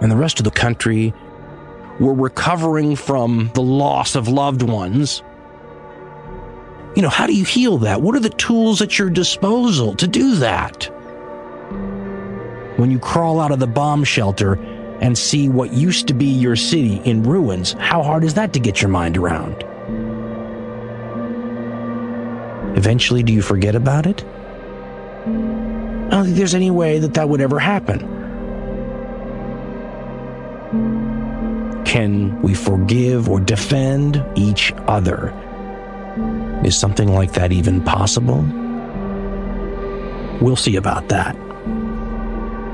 [0.01, 1.13] and the rest of the country
[1.99, 5.23] were recovering from the loss of loved ones.
[6.95, 8.01] You know, how do you heal that?
[8.01, 10.85] What are the tools at your disposal to do that?
[12.77, 14.53] When you crawl out of the bomb shelter
[15.01, 18.59] and see what used to be your city in ruins, how hard is that to
[18.59, 19.63] get your mind around?
[22.77, 24.23] Eventually, do you forget about it?
[24.25, 28.14] I don't think there's any way that that would ever happen.
[31.95, 35.33] Can we forgive or defend each other?
[36.65, 38.41] Is something like that even possible?
[40.41, 41.37] We'll see about that.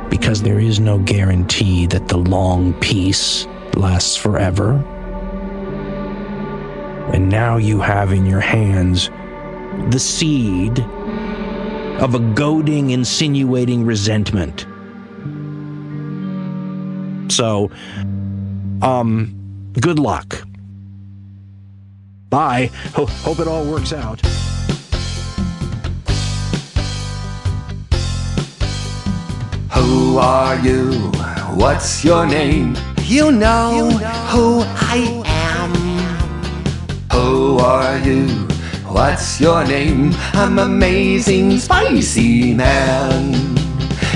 [0.10, 3.46] Because there is no guarantee that the long peace
[3.76, 4.84] lasts forever.
[7.14, 9.12] And now you have in your hands
[9.92, 10.80] the seed
[12.00, 14.66] of a goading, insinuating resentment.
[17.32, 17.70] So,
[18.82, 20.44] um, good luck.
[22.30, 22.70] Bye.
[22.96, 24.22] Ho- hope it all works out.
[29.74, 30.94] Who are you?
[31.56, 32.76] What's your name?
[33.04, 33.90] You know,
[34.30, 35.74] who I am.
[37.12, 38.28] Who are you?
[38.88, 40.12] What's your name?
[40.34, 43.56] I'm amazing spicy man.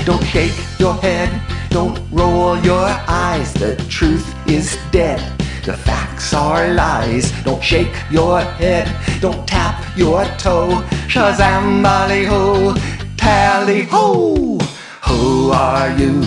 [0.04, 3.52] Don't shake your head, don't roll your eyes.
[3.54, 5.20] The truth is dead.
[5.64, 7.32] The facts are lies.
[7.42, 8.86] Don't shake your head,
[9.20, 10.82] don't tap your toe.
[11.08, 12.74] Shazam, bally ho,
[13.16, 14.58] tally ho.
[15.02, 16.22] Who are you?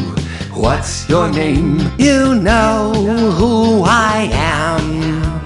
[0.54, 1.80] What's your name?
[1.98, 2.92] You know
[3.38, 5.40] who I am.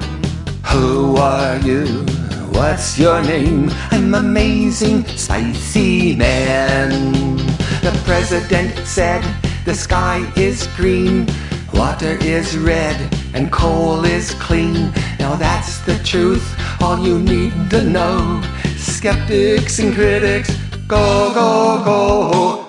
[0.72, 2.06] Who are you?
[2.50, 3.70] What's your name?
[3.92, 7.38] I'm amazing, spicy man.
[7.82, 9.24] The president said
[9.66, 11.28] the sky is green,
[11.74, 12.98] water is red,
[13.34, 14.92] and coal is clean.
[15.20, 16.46] Now that's the truth,
[16.82, 18.42] all you need to know.
[18.78, 20.56] Skeptics and critics,
[20.88, 22.60] go, go, go.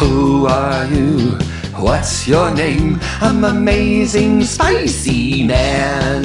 [0.00, 1.36] Who are you?
[1.76, 2.98] What's your name?
[3.20, 6.24] I'm amazing spicy man.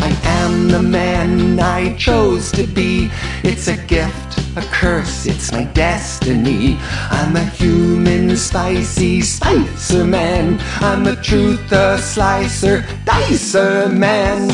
[0.00, 3.10] I am the man I chose to be.
[3.42, 6.78] It's a gift, a curse, it's my destiny.
[7.10, 10.58] I'm a human spicy spicer man.
[10.80, 14.50] I'm a truth, a slicer, dicer man.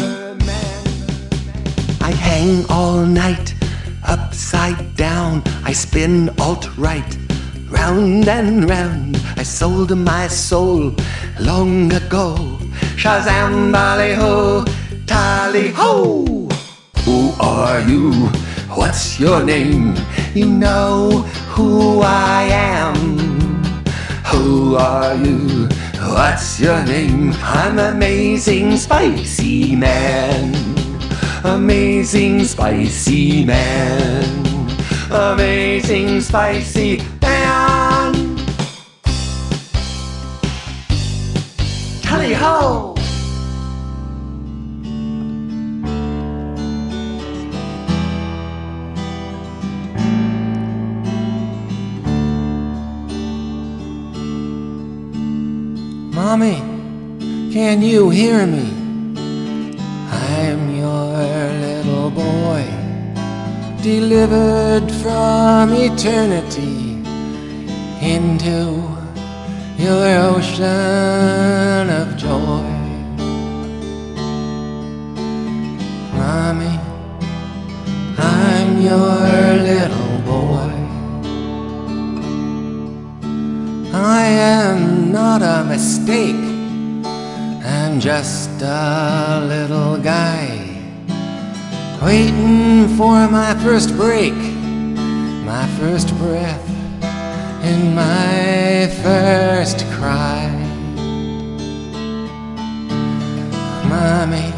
[2.01, 3.55] I hang all night
[4.11, 7.17] Upside down, I spin alt right.
[7.69, 10.95] Round and round, I sold my soul
[11.39, 12.35] long ago.
[12.97, 14.65] Shazam, bally ho,
[15.07, 16.49] tally ho.
[17.05, 18.31] Who are you?
[18.75, 19.97] What's your name?
[20.33, 22.95] You know who I am.
[24.27, 25.69] Who are you?
[25.99, 27.33] What's your name?
[27.43, 30.55] I'm amazing spicy man.
[31.45, 34.47] Amazing spicy man.
[35.11, 38.37] Amazing spicy man.
[42.03, 42.90] Tally ho!
[56.31, 56.63] Mommy,
[57.53, 58.69] can you hear me?
[60.13, 61.11] I'm your
[61.67, 62.63] little boy,
[63.83, 67.03] delivered from eternity
[68.01, 68.81] into
[69.77, 72.71] your ocean of joy.
[76.15, 76.79] Mommy,
[78.19, 80.00] I'm your little
[84.03, 86.35] I am not a mistake.
[87.63, 90.49] I'm just a little guy
[92.03, 96.67] waiting for my first break, my first breath,
[97.63, 100.49] and my first cry.
[103.87, 104.51] Mommy,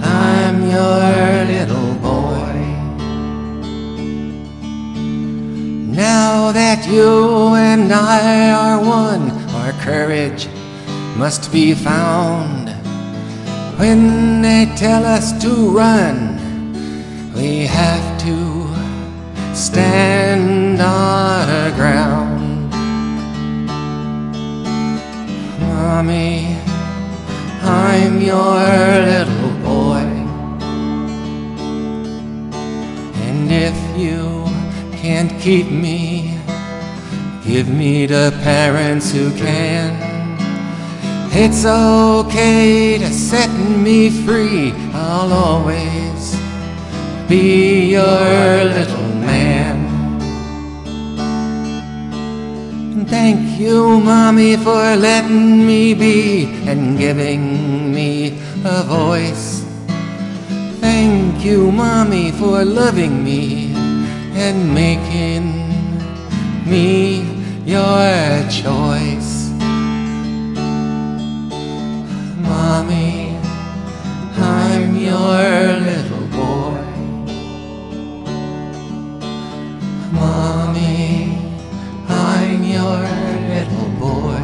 [0.00, 2.44] I'm your little boy.
[5.94, 7.53] Now that you
[7.96, 10.48] I are one, our courage
[11.16, 12.70] must be found.
[13.78, 16.16] When they tell us to run,
[17.34, 22.68] we have to stand our ground.
[25.60, 26.58] Mommy,
[27.62, 28.58] I'm your
[29.12, 30.04] little boy.
[33.28, 34.46] And if you
[34.98, 36.33] can't keep me,
[37.46, 39.92] give me the parents who can.
[41.30, 44.72] It's okay to set me free.
[44.94, 46.36] I'll always
[47.28, 49.76] be your little man.
[52.92, 59.64] And thank you, Mommy, for letting me be and giving me a voice.
[60.80, 63.74] Thank you, Mommy, for loving me
[64.34, 65.64] and making
[66.64, 67.33] me
[67.66, 69.48] your choice.
[72.36, 73.38] Mommy,
[74.36, 76.84] I'm your little boy.
[80.12, 81.38] Mommy,
[82.06, 82.98] I'm your
[83.48, 84.42] little boy.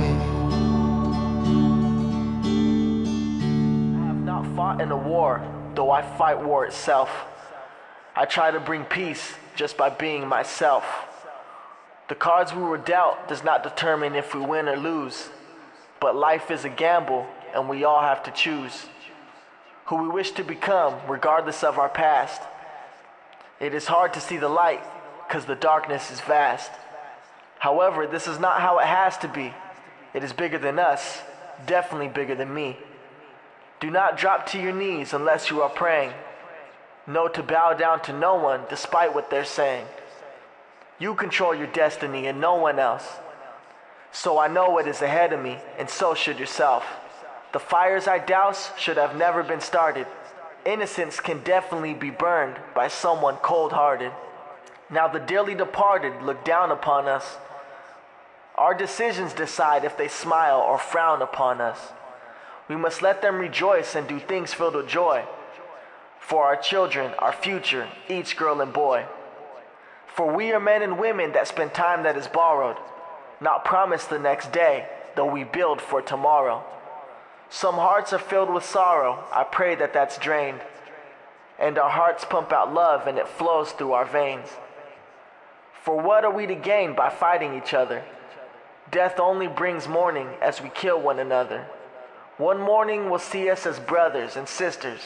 [3.99, 5.43] I have not fought in a war,
[5.75, 7.11] though I fight war itself.
[8.17, 11.10] I try to bring peace just by being myself.
[12.11, 15.29] The cards we were dealt does not determine if we win or lose,
[16.01, 18.87] but life is a gamble and we all have to choose
[19.87, 22.43] who we wish to become regardless of our past.
[23.61, 24.83] It is hard to see the light
[25.29, 26.73] because the darkness is vast.
[27.61, 29.55] However, this is not how it has to be.
[30.13, 31.21] It is bigger than us,
[31.69, 32.77] definitely bigger than me.
[33.79, 36.13] Do not drop to your knees unless you are praying.
[37.07, 39.87] Know to bow down to no one despite what they're saying.
[41.01, 43.09] You control your destiny and no one else.
[44.13, 46.85] So I know what is ahead of me, and so should yourself.
[47.53, 50.07] The fires I douse should have never been started.
[50.67, 54.13] Innocence can definitely be burned by someone cold hearted.
[54.91, 57.39] Now the dearly departed look down upon us.
[58.57, 61.79] Our decisions decide if they smile or frown upon us.
[62.69, 65.25] We must let them rejoice and do things filled with joy.
[66.19, 69.07] For our children, our future, each girl and boy.
[70.15, 72.77] For we are men and women that spend time that is borrowed,
[73.41, 74.87] not promised the next day,
[75.17, 76.65] though we build for tomorrow.
[77.49, 80.61] Some hearts are filled with sorrow, I pray that that's drained.
[81.59, 84.49] And our hearts pump out love and it flows through our veins.
[85.83, 88.05] For what are we to gain by fighting each other?
[88.91, 91.67] Death only brings mourning as we kill one another.
[92.37, 95.01] One morning will see us as brothers and sisters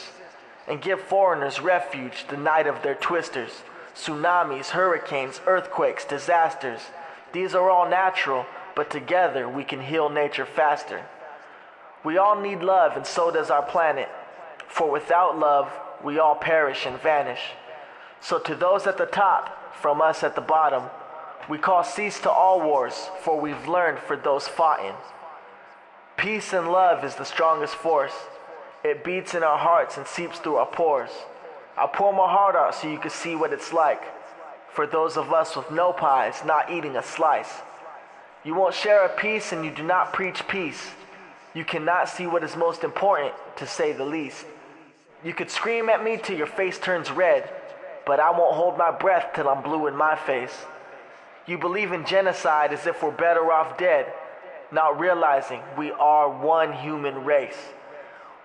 [0.67, 3.51] and give foreigners refuge the night of their twisters.
[3.95, 6.81] Tsunamis, hurricanes, earthquakes, disasters.
[7.31, 11.05] These are all natural, but together we can heal nature faster.
[12.03, 14.09] We all need love, and so does our planet.
[14.67, 15.71] For without love,
[16.03, 17.39] we all perish and vanish.
[18.19, 20.83] So to those at the top, from us at the bottom,
[21.47, 24.93] we call cease to all wars, for we've learned for those fought in.
[26.17, 28.13] Peace and love is the strongest force.
[28.83, 31.11] It beats in our hearts and seeps through our pores.
[31.77, 34.01] I'll pour my heart out so you can see what it's like.
[34.71, 37.51] For those of us with no pies, not eating a slice.
[38.43, 40.91] You won't share a piece and you do not preach peace.
[41.53, 44.45] You cannot see what is most important, to say the least.
[45.23, 47.49] You could scream at me till your face turns red,
[48.05, 50.65] but I won't hold my breath till I'm blue in my face.
[51.47, 54.11] You believe in genocide as if we're better off dead,
[54.71, 57.57] not realizing we are one human race.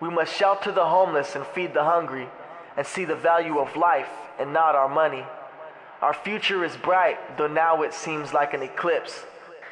[0.00, 2.28] We must shelter the homeless and feed the hungry,
[2.76, 4.08] and see the value of life
[4.38, 5.24] and not our money.
[6.02, 9.24] Our future is bright, though now it seems like an eclipse.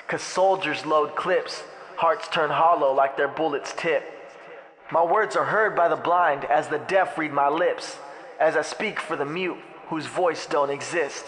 [0.06, 1.62] Cause soldiers load clips,
[1.96, 4.04] hearts turn hollow like their bullets tip.
[4.90, 7.98] My words are heard by the blind as the deaf read my lips,
[8.40, 11.24] as I speak for the mute whose voice don't exist.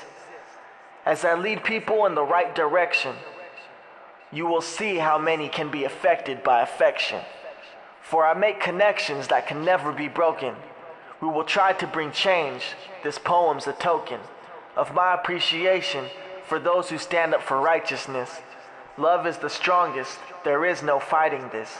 [1.05, 3.17] As I lead people in the right direction,
[4.33, 7.21] you will see how many can be affected by affection.
[8.03, 10.55] For I make connections that can never be broken.
[11.21, 12.63] We will try to bring change.
[13.05, 14.21] This poem's a token
[14.77, 16.07] of my appreciation
[16.47, 18.41] for those who stand up for righteousness.
[18.97, 21.71] Love is the strongest, there is no fighting this.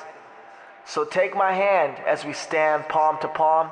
[0.85, 3.71] So take my hand as we stand palm to palm,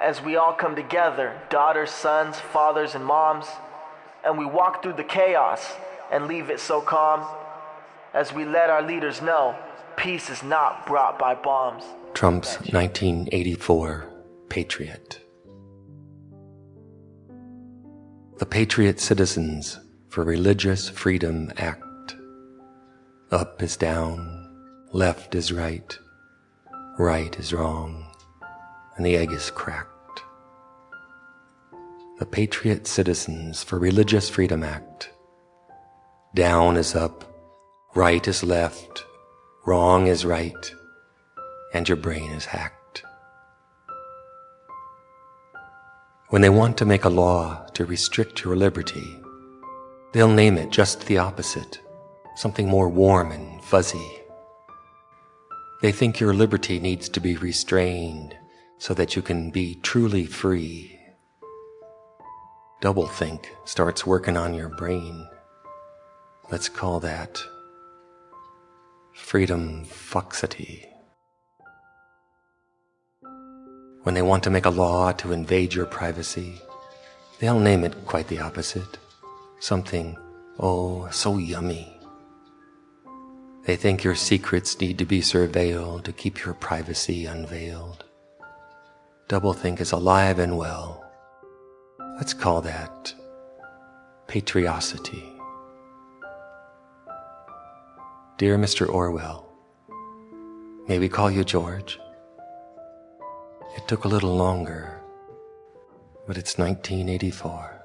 [0.00, 3.46] as we all come together, daughters, sons, fathers, and moms,
[4.24, 5.74] and we walk through the chaos
[6.10, 7.26] and leave it so calm,
[8.14, 9.56] as we let our leaders know
[9.96, 11.84] peace is not brought by bombs.
[12.14, 14.11] Trump's 1984
[14.52, 15.18] Patriot.
[18.36, 19.80] The Patriot Citizens
[20.10, 22.16] for Religious Freedom Act.
[23.30, 24.54] Up is down,
[24.92, 25.98] left is right,
[26.98, 28.04] right is wrong,
[28.98, 30.20] and the egg is cracked.
[32.18, 35.12] The Patriot Citizens for Religious Freedom Act.
[36.34, 37.24] Down is up,
[37.94, 39.02] right is left,
[39.64, 40.74] wrong is right,
[41.72, 42.81] and your brain is hacked.
[46.32, 49.20] When they want to make a law to restrict your liberty,
[50.14, 51.78] they'll name it just the opposite,
[52.36, 54.10] something more warm and fuzzy.
[55.82, 58.34] They think your liberty needs to be restrained
[58.78, 60.98] so that you can be truly free.
[62.80, 65.28] Doublethink starts working on your brain.
[66.50, 67.42] Let's call that
[69.12, 70.91] freedom foxity.
[74.02, 76.60] When they want to make a law to invade your privacy,
[77.38, 78.98] they'll name it quite the opposite.
[79.60, 80.18] Something,
[80.58, 81.96] oh, so yummy.
[83.64, 88.04] They think your secrets need to be surveilled to keep your privacy unveiled.
[89.28, 91.04] Doublethink is alive and well.
[92.16, 93.14] Let's call that
[94.26, 95.32] patriosity.
[98.36, 98.88] Dear Mr.
[98.88, 99.48] Orwell,
[100.88, 102.00] may we call you George?
[103.74, 105.00] It took a little longer,
[106.26, 107.82] but it's 1984.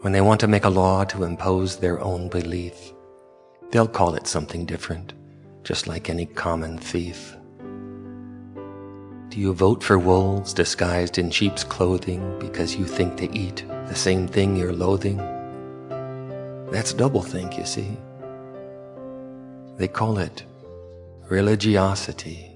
[0.00, 2.92] When they want to make a law to impose their own belief,
[3.70, 5.12] they'll call it something different,
[5.64, 7.36] just like any common thief.
[9.30, 13.94] Do you vote for wolves disguised in sheep's clothing because you think they eat the
[13.96, 15.16] same thing you're loathing?
[16.70, 17.96] That's doublethink, you see.
[19.78, 20.44] They call it
[21.28, 22.50] religiosity.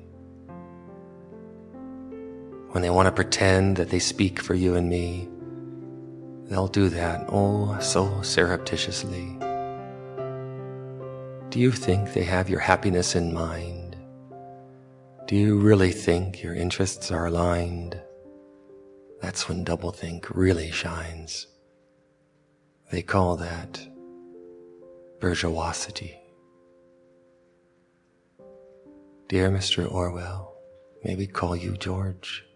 [2.70, 5.28] When they want to pretend that they speak for you and me,
[6.44, 9.38] they'll do that, oh, so surreptitiously.
[11.50, 13.96] Do you think they have your happiness in mind?
[15.26, 18.00] Do you really think your interests are aligned?
[19.22, 21.46] That's when doublethink really shines.
[22.92, 23.80] They call that
[25.20, 26.16] bourgeoisity.
[29.28, 29.92] Dear Mr.
[29.92, 30.54] Orwell,
[31.04, 32.46] may we call you George?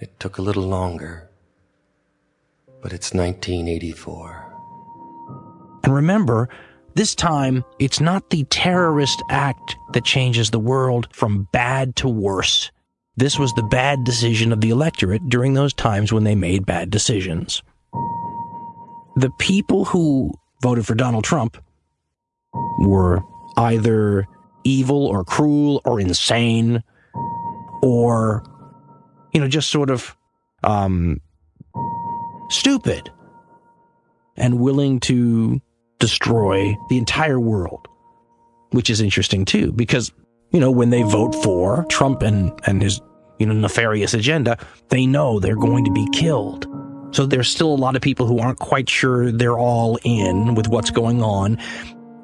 [0.00, 1.28] It took a little longer,
[2.80, 4.46] but it's 1984.
[5.84, 6.48] And remember,
[6.94, 12.70] this time, it's not the terrorist act that changes the world from bad to worse.
[13.18, 16.88] This was the bad decision of the electorate during those times when they made bad
[16.88, 17.62] decisions.
[19.16, 21.62] The people who voted for Donald Trump
[22.78, 23.22] were
[23.58, 24.26] either
[24.64, 26.82] evil or cruel or insane
[27.82, 28.42] or,
[29.32, 30.16] you know, just sort of
[30.64, 31.20] um,
[32.48, 33.10] stupid
[34.36, 35.60] and willing to
[35.98, 37.88] destroy the entire world,
[38.70, 40.12] which is interesting too, because,
[40.50, 43.00] you know, when they vote for Trump and, and his
[43.38, 44.58] you know, nefarious agenda,
[44.90, 46.66] they know they're going to be killed.
[47.12, 50.68] So there's still a lot of people who aren't quite sure they're all in with
[50.68, 51.58] what's going on,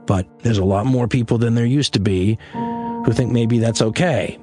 [0.06, 3.82] but there's a lot more people than there used to be who think maybe that's
[3.82, 4.38] okay.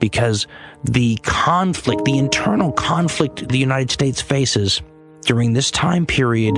[0.00, 0.46] Because
[0.84, 4.80] the conflict, the internal conflict the United States faces
[5.22, 6.56] during this time period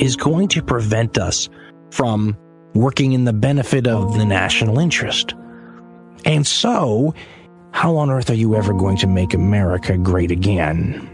[0.00, 1.48] is going to prevent us
[1.90, 2.36] from
[2.74, 5.34] working in the benefit of the national interest.
[6.24, 7.14] And so,
[7.72, 11.08] how on earth are you ever going to make America great again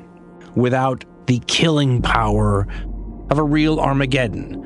[0.55, 2.67] without the killing power
[3.31, 4.65] of a real Armageddon?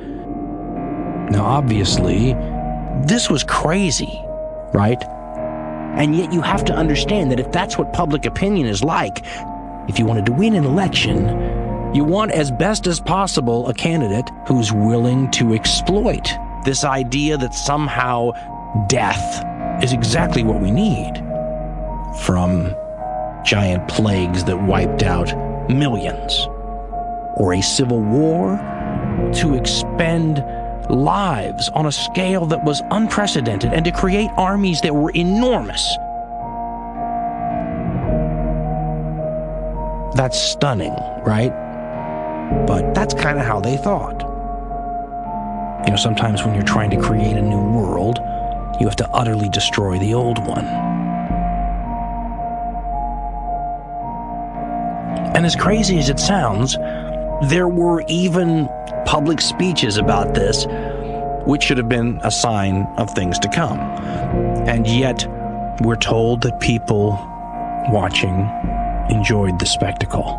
[1.33, 2.35] Now, obviously,
[3.07, 4.21] this was crazy,
[4.75, 5.03] right?
[5.97, 9.25] And yet, you have to understand that if that's what public opinion is like,
[9.89, 14.29] if you wanted to win an election, you want, as best as possible, a candidate
[14.47, 16.29] who's willing to exploit
[16.67, 18.33] this idea that somehow
[18.89, 19.43] death
[19.83, 21.15] is exactly what we need.
[22.25, 22.77] From
[23.43, 25.33] giant plagues that wiped out
[25.71, 26.47] millions,
[27.37, 28.59] or a civil war,
[29.35, 30.45] to expend
[30.93, 35.97] lives on a scale that was unprecedented and to create armies that were enormous.
[40.15, 41.53] That's stunning, right?
[42.67, 44.21] But that's kind of how they thought.
[45.87, 48.19] You know, sometimes when you're trying to create a new world,
[48.79, 50.67] you have to utterly destroy the old one.
[55.35, 56.77] And as crazy as it sounds,
[57.49, 58.69] there were even
[59.07, 60.67] public speeches about this,
[61.47, 63.79] which should have been a sign of things to come.
[64.69, 65.27] And yet,
[65.83, 67.19] we're told that people
[67.91, 68.49] watching
[69.11, 70.39] enjoyed the spectacle.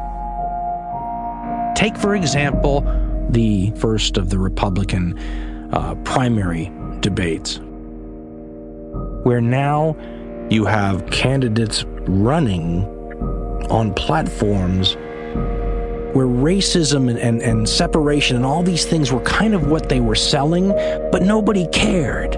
[1.75, 2.81] Take, for example,
[3.29, 5.17] the first of the Republican
[5.73, 7.59] uh, primary debates,
[9.23, 9.95] where now
[10.49, 12.85] you have candidates running
[13.69, 14.95] on platforms
[16.13, 19.99] where racism and, and, and, separation and all these things were kind of what they
[19.99, 20.69] were selling,
[21.11, 22.31] but nobody cared.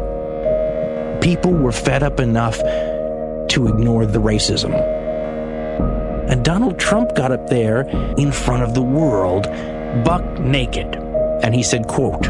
[1.21, 4.73] People were fed up enough to ignore the racism.
[6.29, 7.81] And Donald Trump got up there
[8.17, 9.43] in front of the world,
[10.03, 10.95] buck naked,
[11.43, 12.25] and he said, quote,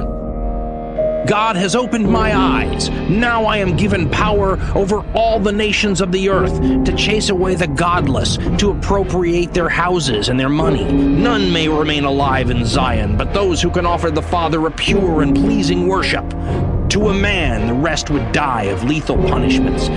[1.25, 2.89] God has opened my eyes.
[3.09, 7.55] Now I am given power over all the nations of the earth to chase away
[7.55, 10.85] the godless, to appropriate their houses and their money.
[10.85, 15.23] None may remain alive in Zion, but those who can offer the Father a pure
[15.23, 16.29] and pleasing worship.
[16.89, 19.89] To a man, the rest would die of lethal punishments.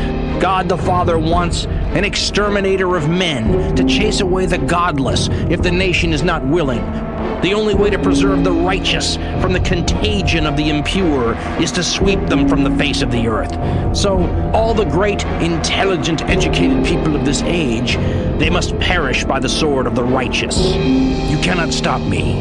[0.42, 5.70] God the Father wants an exterminator of men to chase away the godless if the
[5.70, 7.07] nation is not willing.
[7.42, 11.84] The only way to preserve the righteous from the contagion of the impure is to
[11.84, 13.52] sweep them from the face of the earth.
[13.96, 14.18] So,
[14.52, 17.96] all the great, intelligent, educated people of this age,
[18.38, 20.74] they must perish by the sword of the righteous.
[20.74, 22.40] You cannot stop me.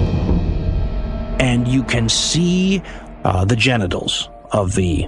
[1.39, 2.82] And you can see
[3.24, 5.08] uh, the genitals of the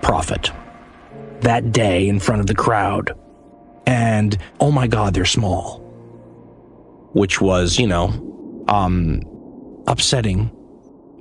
[0.00, 0.50] prophet
[1.40, 3.12] that day in front of the crowd.
[3.86, 5.80] And oh my God, they're small.
[7.12, 8.08] Which was, you know,
[8.68, 9.22] um,
[9.86, 10.50] upsetting.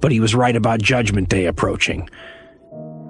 [0.01, 2.09] But he was right about Judgment Day approaching.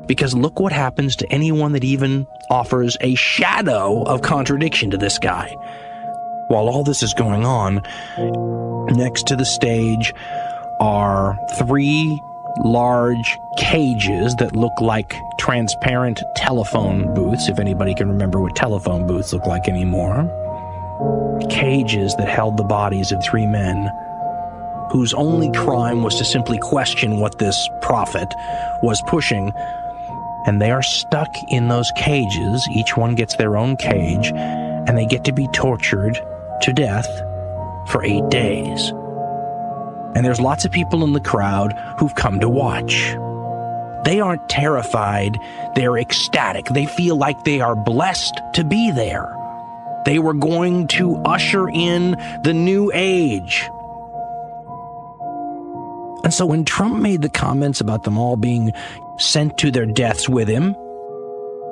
[0.07, 5.17] Because look what happens to anyone that even offers a shadow of contradiction to this
[5.17, 5.55] guy.
[6.47, 7.81] While all this is going on,
[8.95, 10.13] next to the stage
[10.79, 12.21] are three
[12.59, 19.33] large cages that look like transparent telephone booths, if anybody can remember what telephone booths
[19.33, 20.31] look like anymore.
[21.49, 23.89] Cages that held the bodies of three men
[24.95, 28.33] whose only crime was to simply question what this prophet
[28.81, 29.51] was pushing.
[30.45, 32.67] And they are stuck in those cages.
[32.73, 36.19] Each one gets their own cage, and they get to be tortured
[36.61, 37.07] to death
[37.87, 38.93] for eight days
[40.15, 43.15] and there's lots of people in the crowd who've come to watch.
[44.05, 45.37] They aren't terrified,
[45.75, 46.65] they're ecstatic.
[46.67, 49.35] They feel like they are blessed to be there.
[50.05, 52.11] They were going to usher in
[52.43, 53.69] the new age.
[56.25, 58.71] And so when Trump made the comments about them all being
[59.19, 60.75] sent to their deaths with him,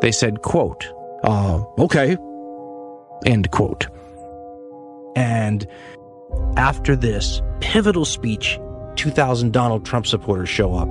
[0.02, 0.88] they said, quote,
[1.24, 2.16] uh, okay,
[3.26, 3.88] end quote.
[5.16, 5.68] And
[6.56, 8.60] after this pivotal speech,
[8.96, 10.90] 2,000 Donald Trump supporters show up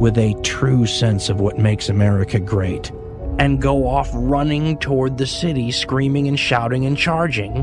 [0.00, 2.92] with a true sense of what makes America great
[3.40, 7.56] and go off running toward the city, screaming and shouting and charging.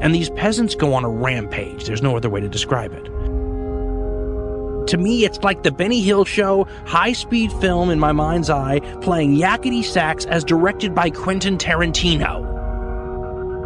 [0.00, 1.84] And these peasants go on a rampage.
[1.84, 3.13] There's no other way to describe it.
[4.88, 8.80] To me, it's like the Benny Hill Show, high speed film in my mind's eye,
[9.00, 12.52] playing yakety sax as directed by Quentin Tarantino.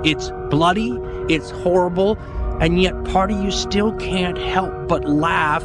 [0.06, 0.96] It's bloody,
[1.28, 2.16] it's horrible,
[2.60, 5.62] and yet part of you still can't help but laugh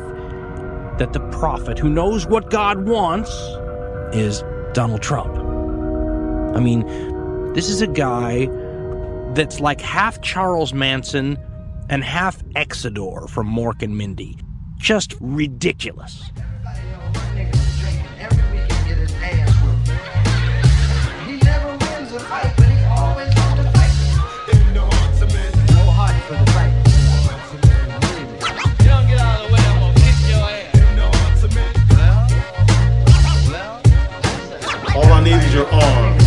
[0.98, 3.32] that the prophet who knows what God wants
[4.16, 4.44] is
[4.74, 5.36] Donald Trump.
[6.56, 6.84] I mean,
[7.54, 8.48] this is a guy
[9.34, 11.38] that's like half Charles Manson
[11.90, 14.38] and half Exidor from Mork and Mindy.
[14.84, 16.30] Just ridiculous.
[34.94, 36.24] All I need is your arms,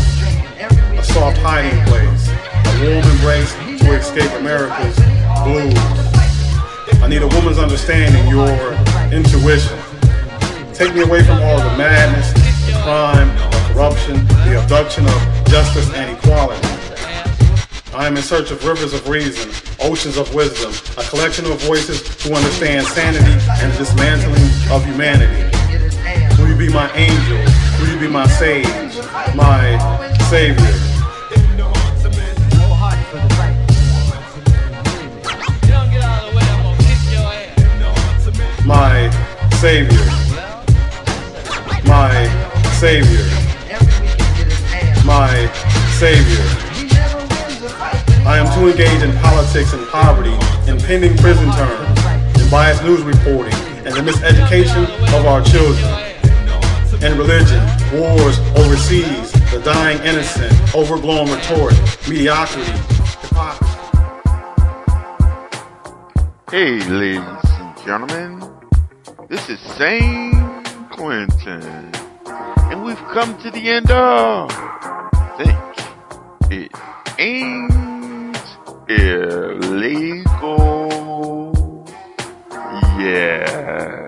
[0.99, 3.53] a soft hiding place, a warm embrace
[3.83, 4.97] to escape America's
[5.45, 5.96] blues.
[7.07, 8.49] I need a woman's understanding, your
[9.15, 9.79] intuition.
[10.75, 12.33] Take me away from all the madness,
[12.67, 16.67] the crime, the corruption, the abduction of justice and equality.
[17.95, 22.03] I am in search of rivers of reason, oceans of wisdom, a collection of voices
[22.25, 24.43] who understand sanity and the dismantling
[24.73, 25.45] of humanity.
[26.43, 27.39] Will you be my angel?
[27.79, 28.67] Will you be my sage,
[29.37, 29.79] my
[30.29, 30.86] savior?
[39.67, 40.07] Savior.
[41.87, 42.15] My
[42.79, 43.27] savior.
[45.05, 45.51] My
[45.99, 46.47] savior.
[48.25, 50.37] I am too engaged in politics and poverty,
[50.71, 51.99] impending prison terms,
[52.39, 53.55] and biased news reporting,
[53.85, 54.85] and the miseducation
[55.19, 55.91] of our children.
[57.03, 57.61] And religion,
[57.93, 61.77] wars overseas, the dying innocent, overblown rhetoric,
[62.09, 62.71] mediocrity,
[63.21, 63.77] hypocrisy.
[66.53, 68.56] Hey, ladies and gentlemen,
[69.29, 70.65] this is St.
[70.91, 71.93] Clinton,
[72.27, 74.51] and we've come to the end of
[75.37, 75.59] Think
[76.53, 76.71] It
[77.19, 78.37] Ain't
[78.89, 79.83] Illegal.
[82.99, 84.07] Yeah.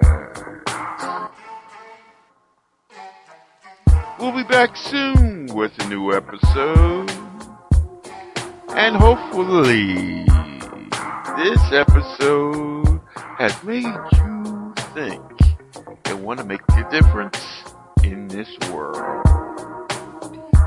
[4.21, 7.11] We'll be back soon with a new episode,
[8.71, 10.25] and hopefully,
[11.37, 13.01] this episode
[13.39, 14.38] has made you
[14.99, 15.23] think
[16.07, 17.39] and want to make a difference
[18.03, 19.25] in this world.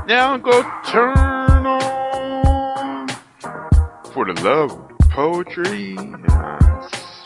[0.06, 3.08] Now go turn on
[4.14, 6.24] for the love of poetry and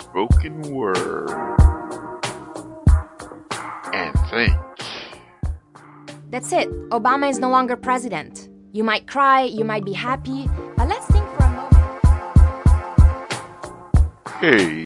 [0.00, 1.30] spoken word.
[3.92, 4.56] And think.
[6.30, 6.68] That's it.
[6.90, 8.48] Obama is no longer president.
[8.72, 11.76] You might cry, you might be happy, but let's think for a moment.
[14.40, 14.85] Hey.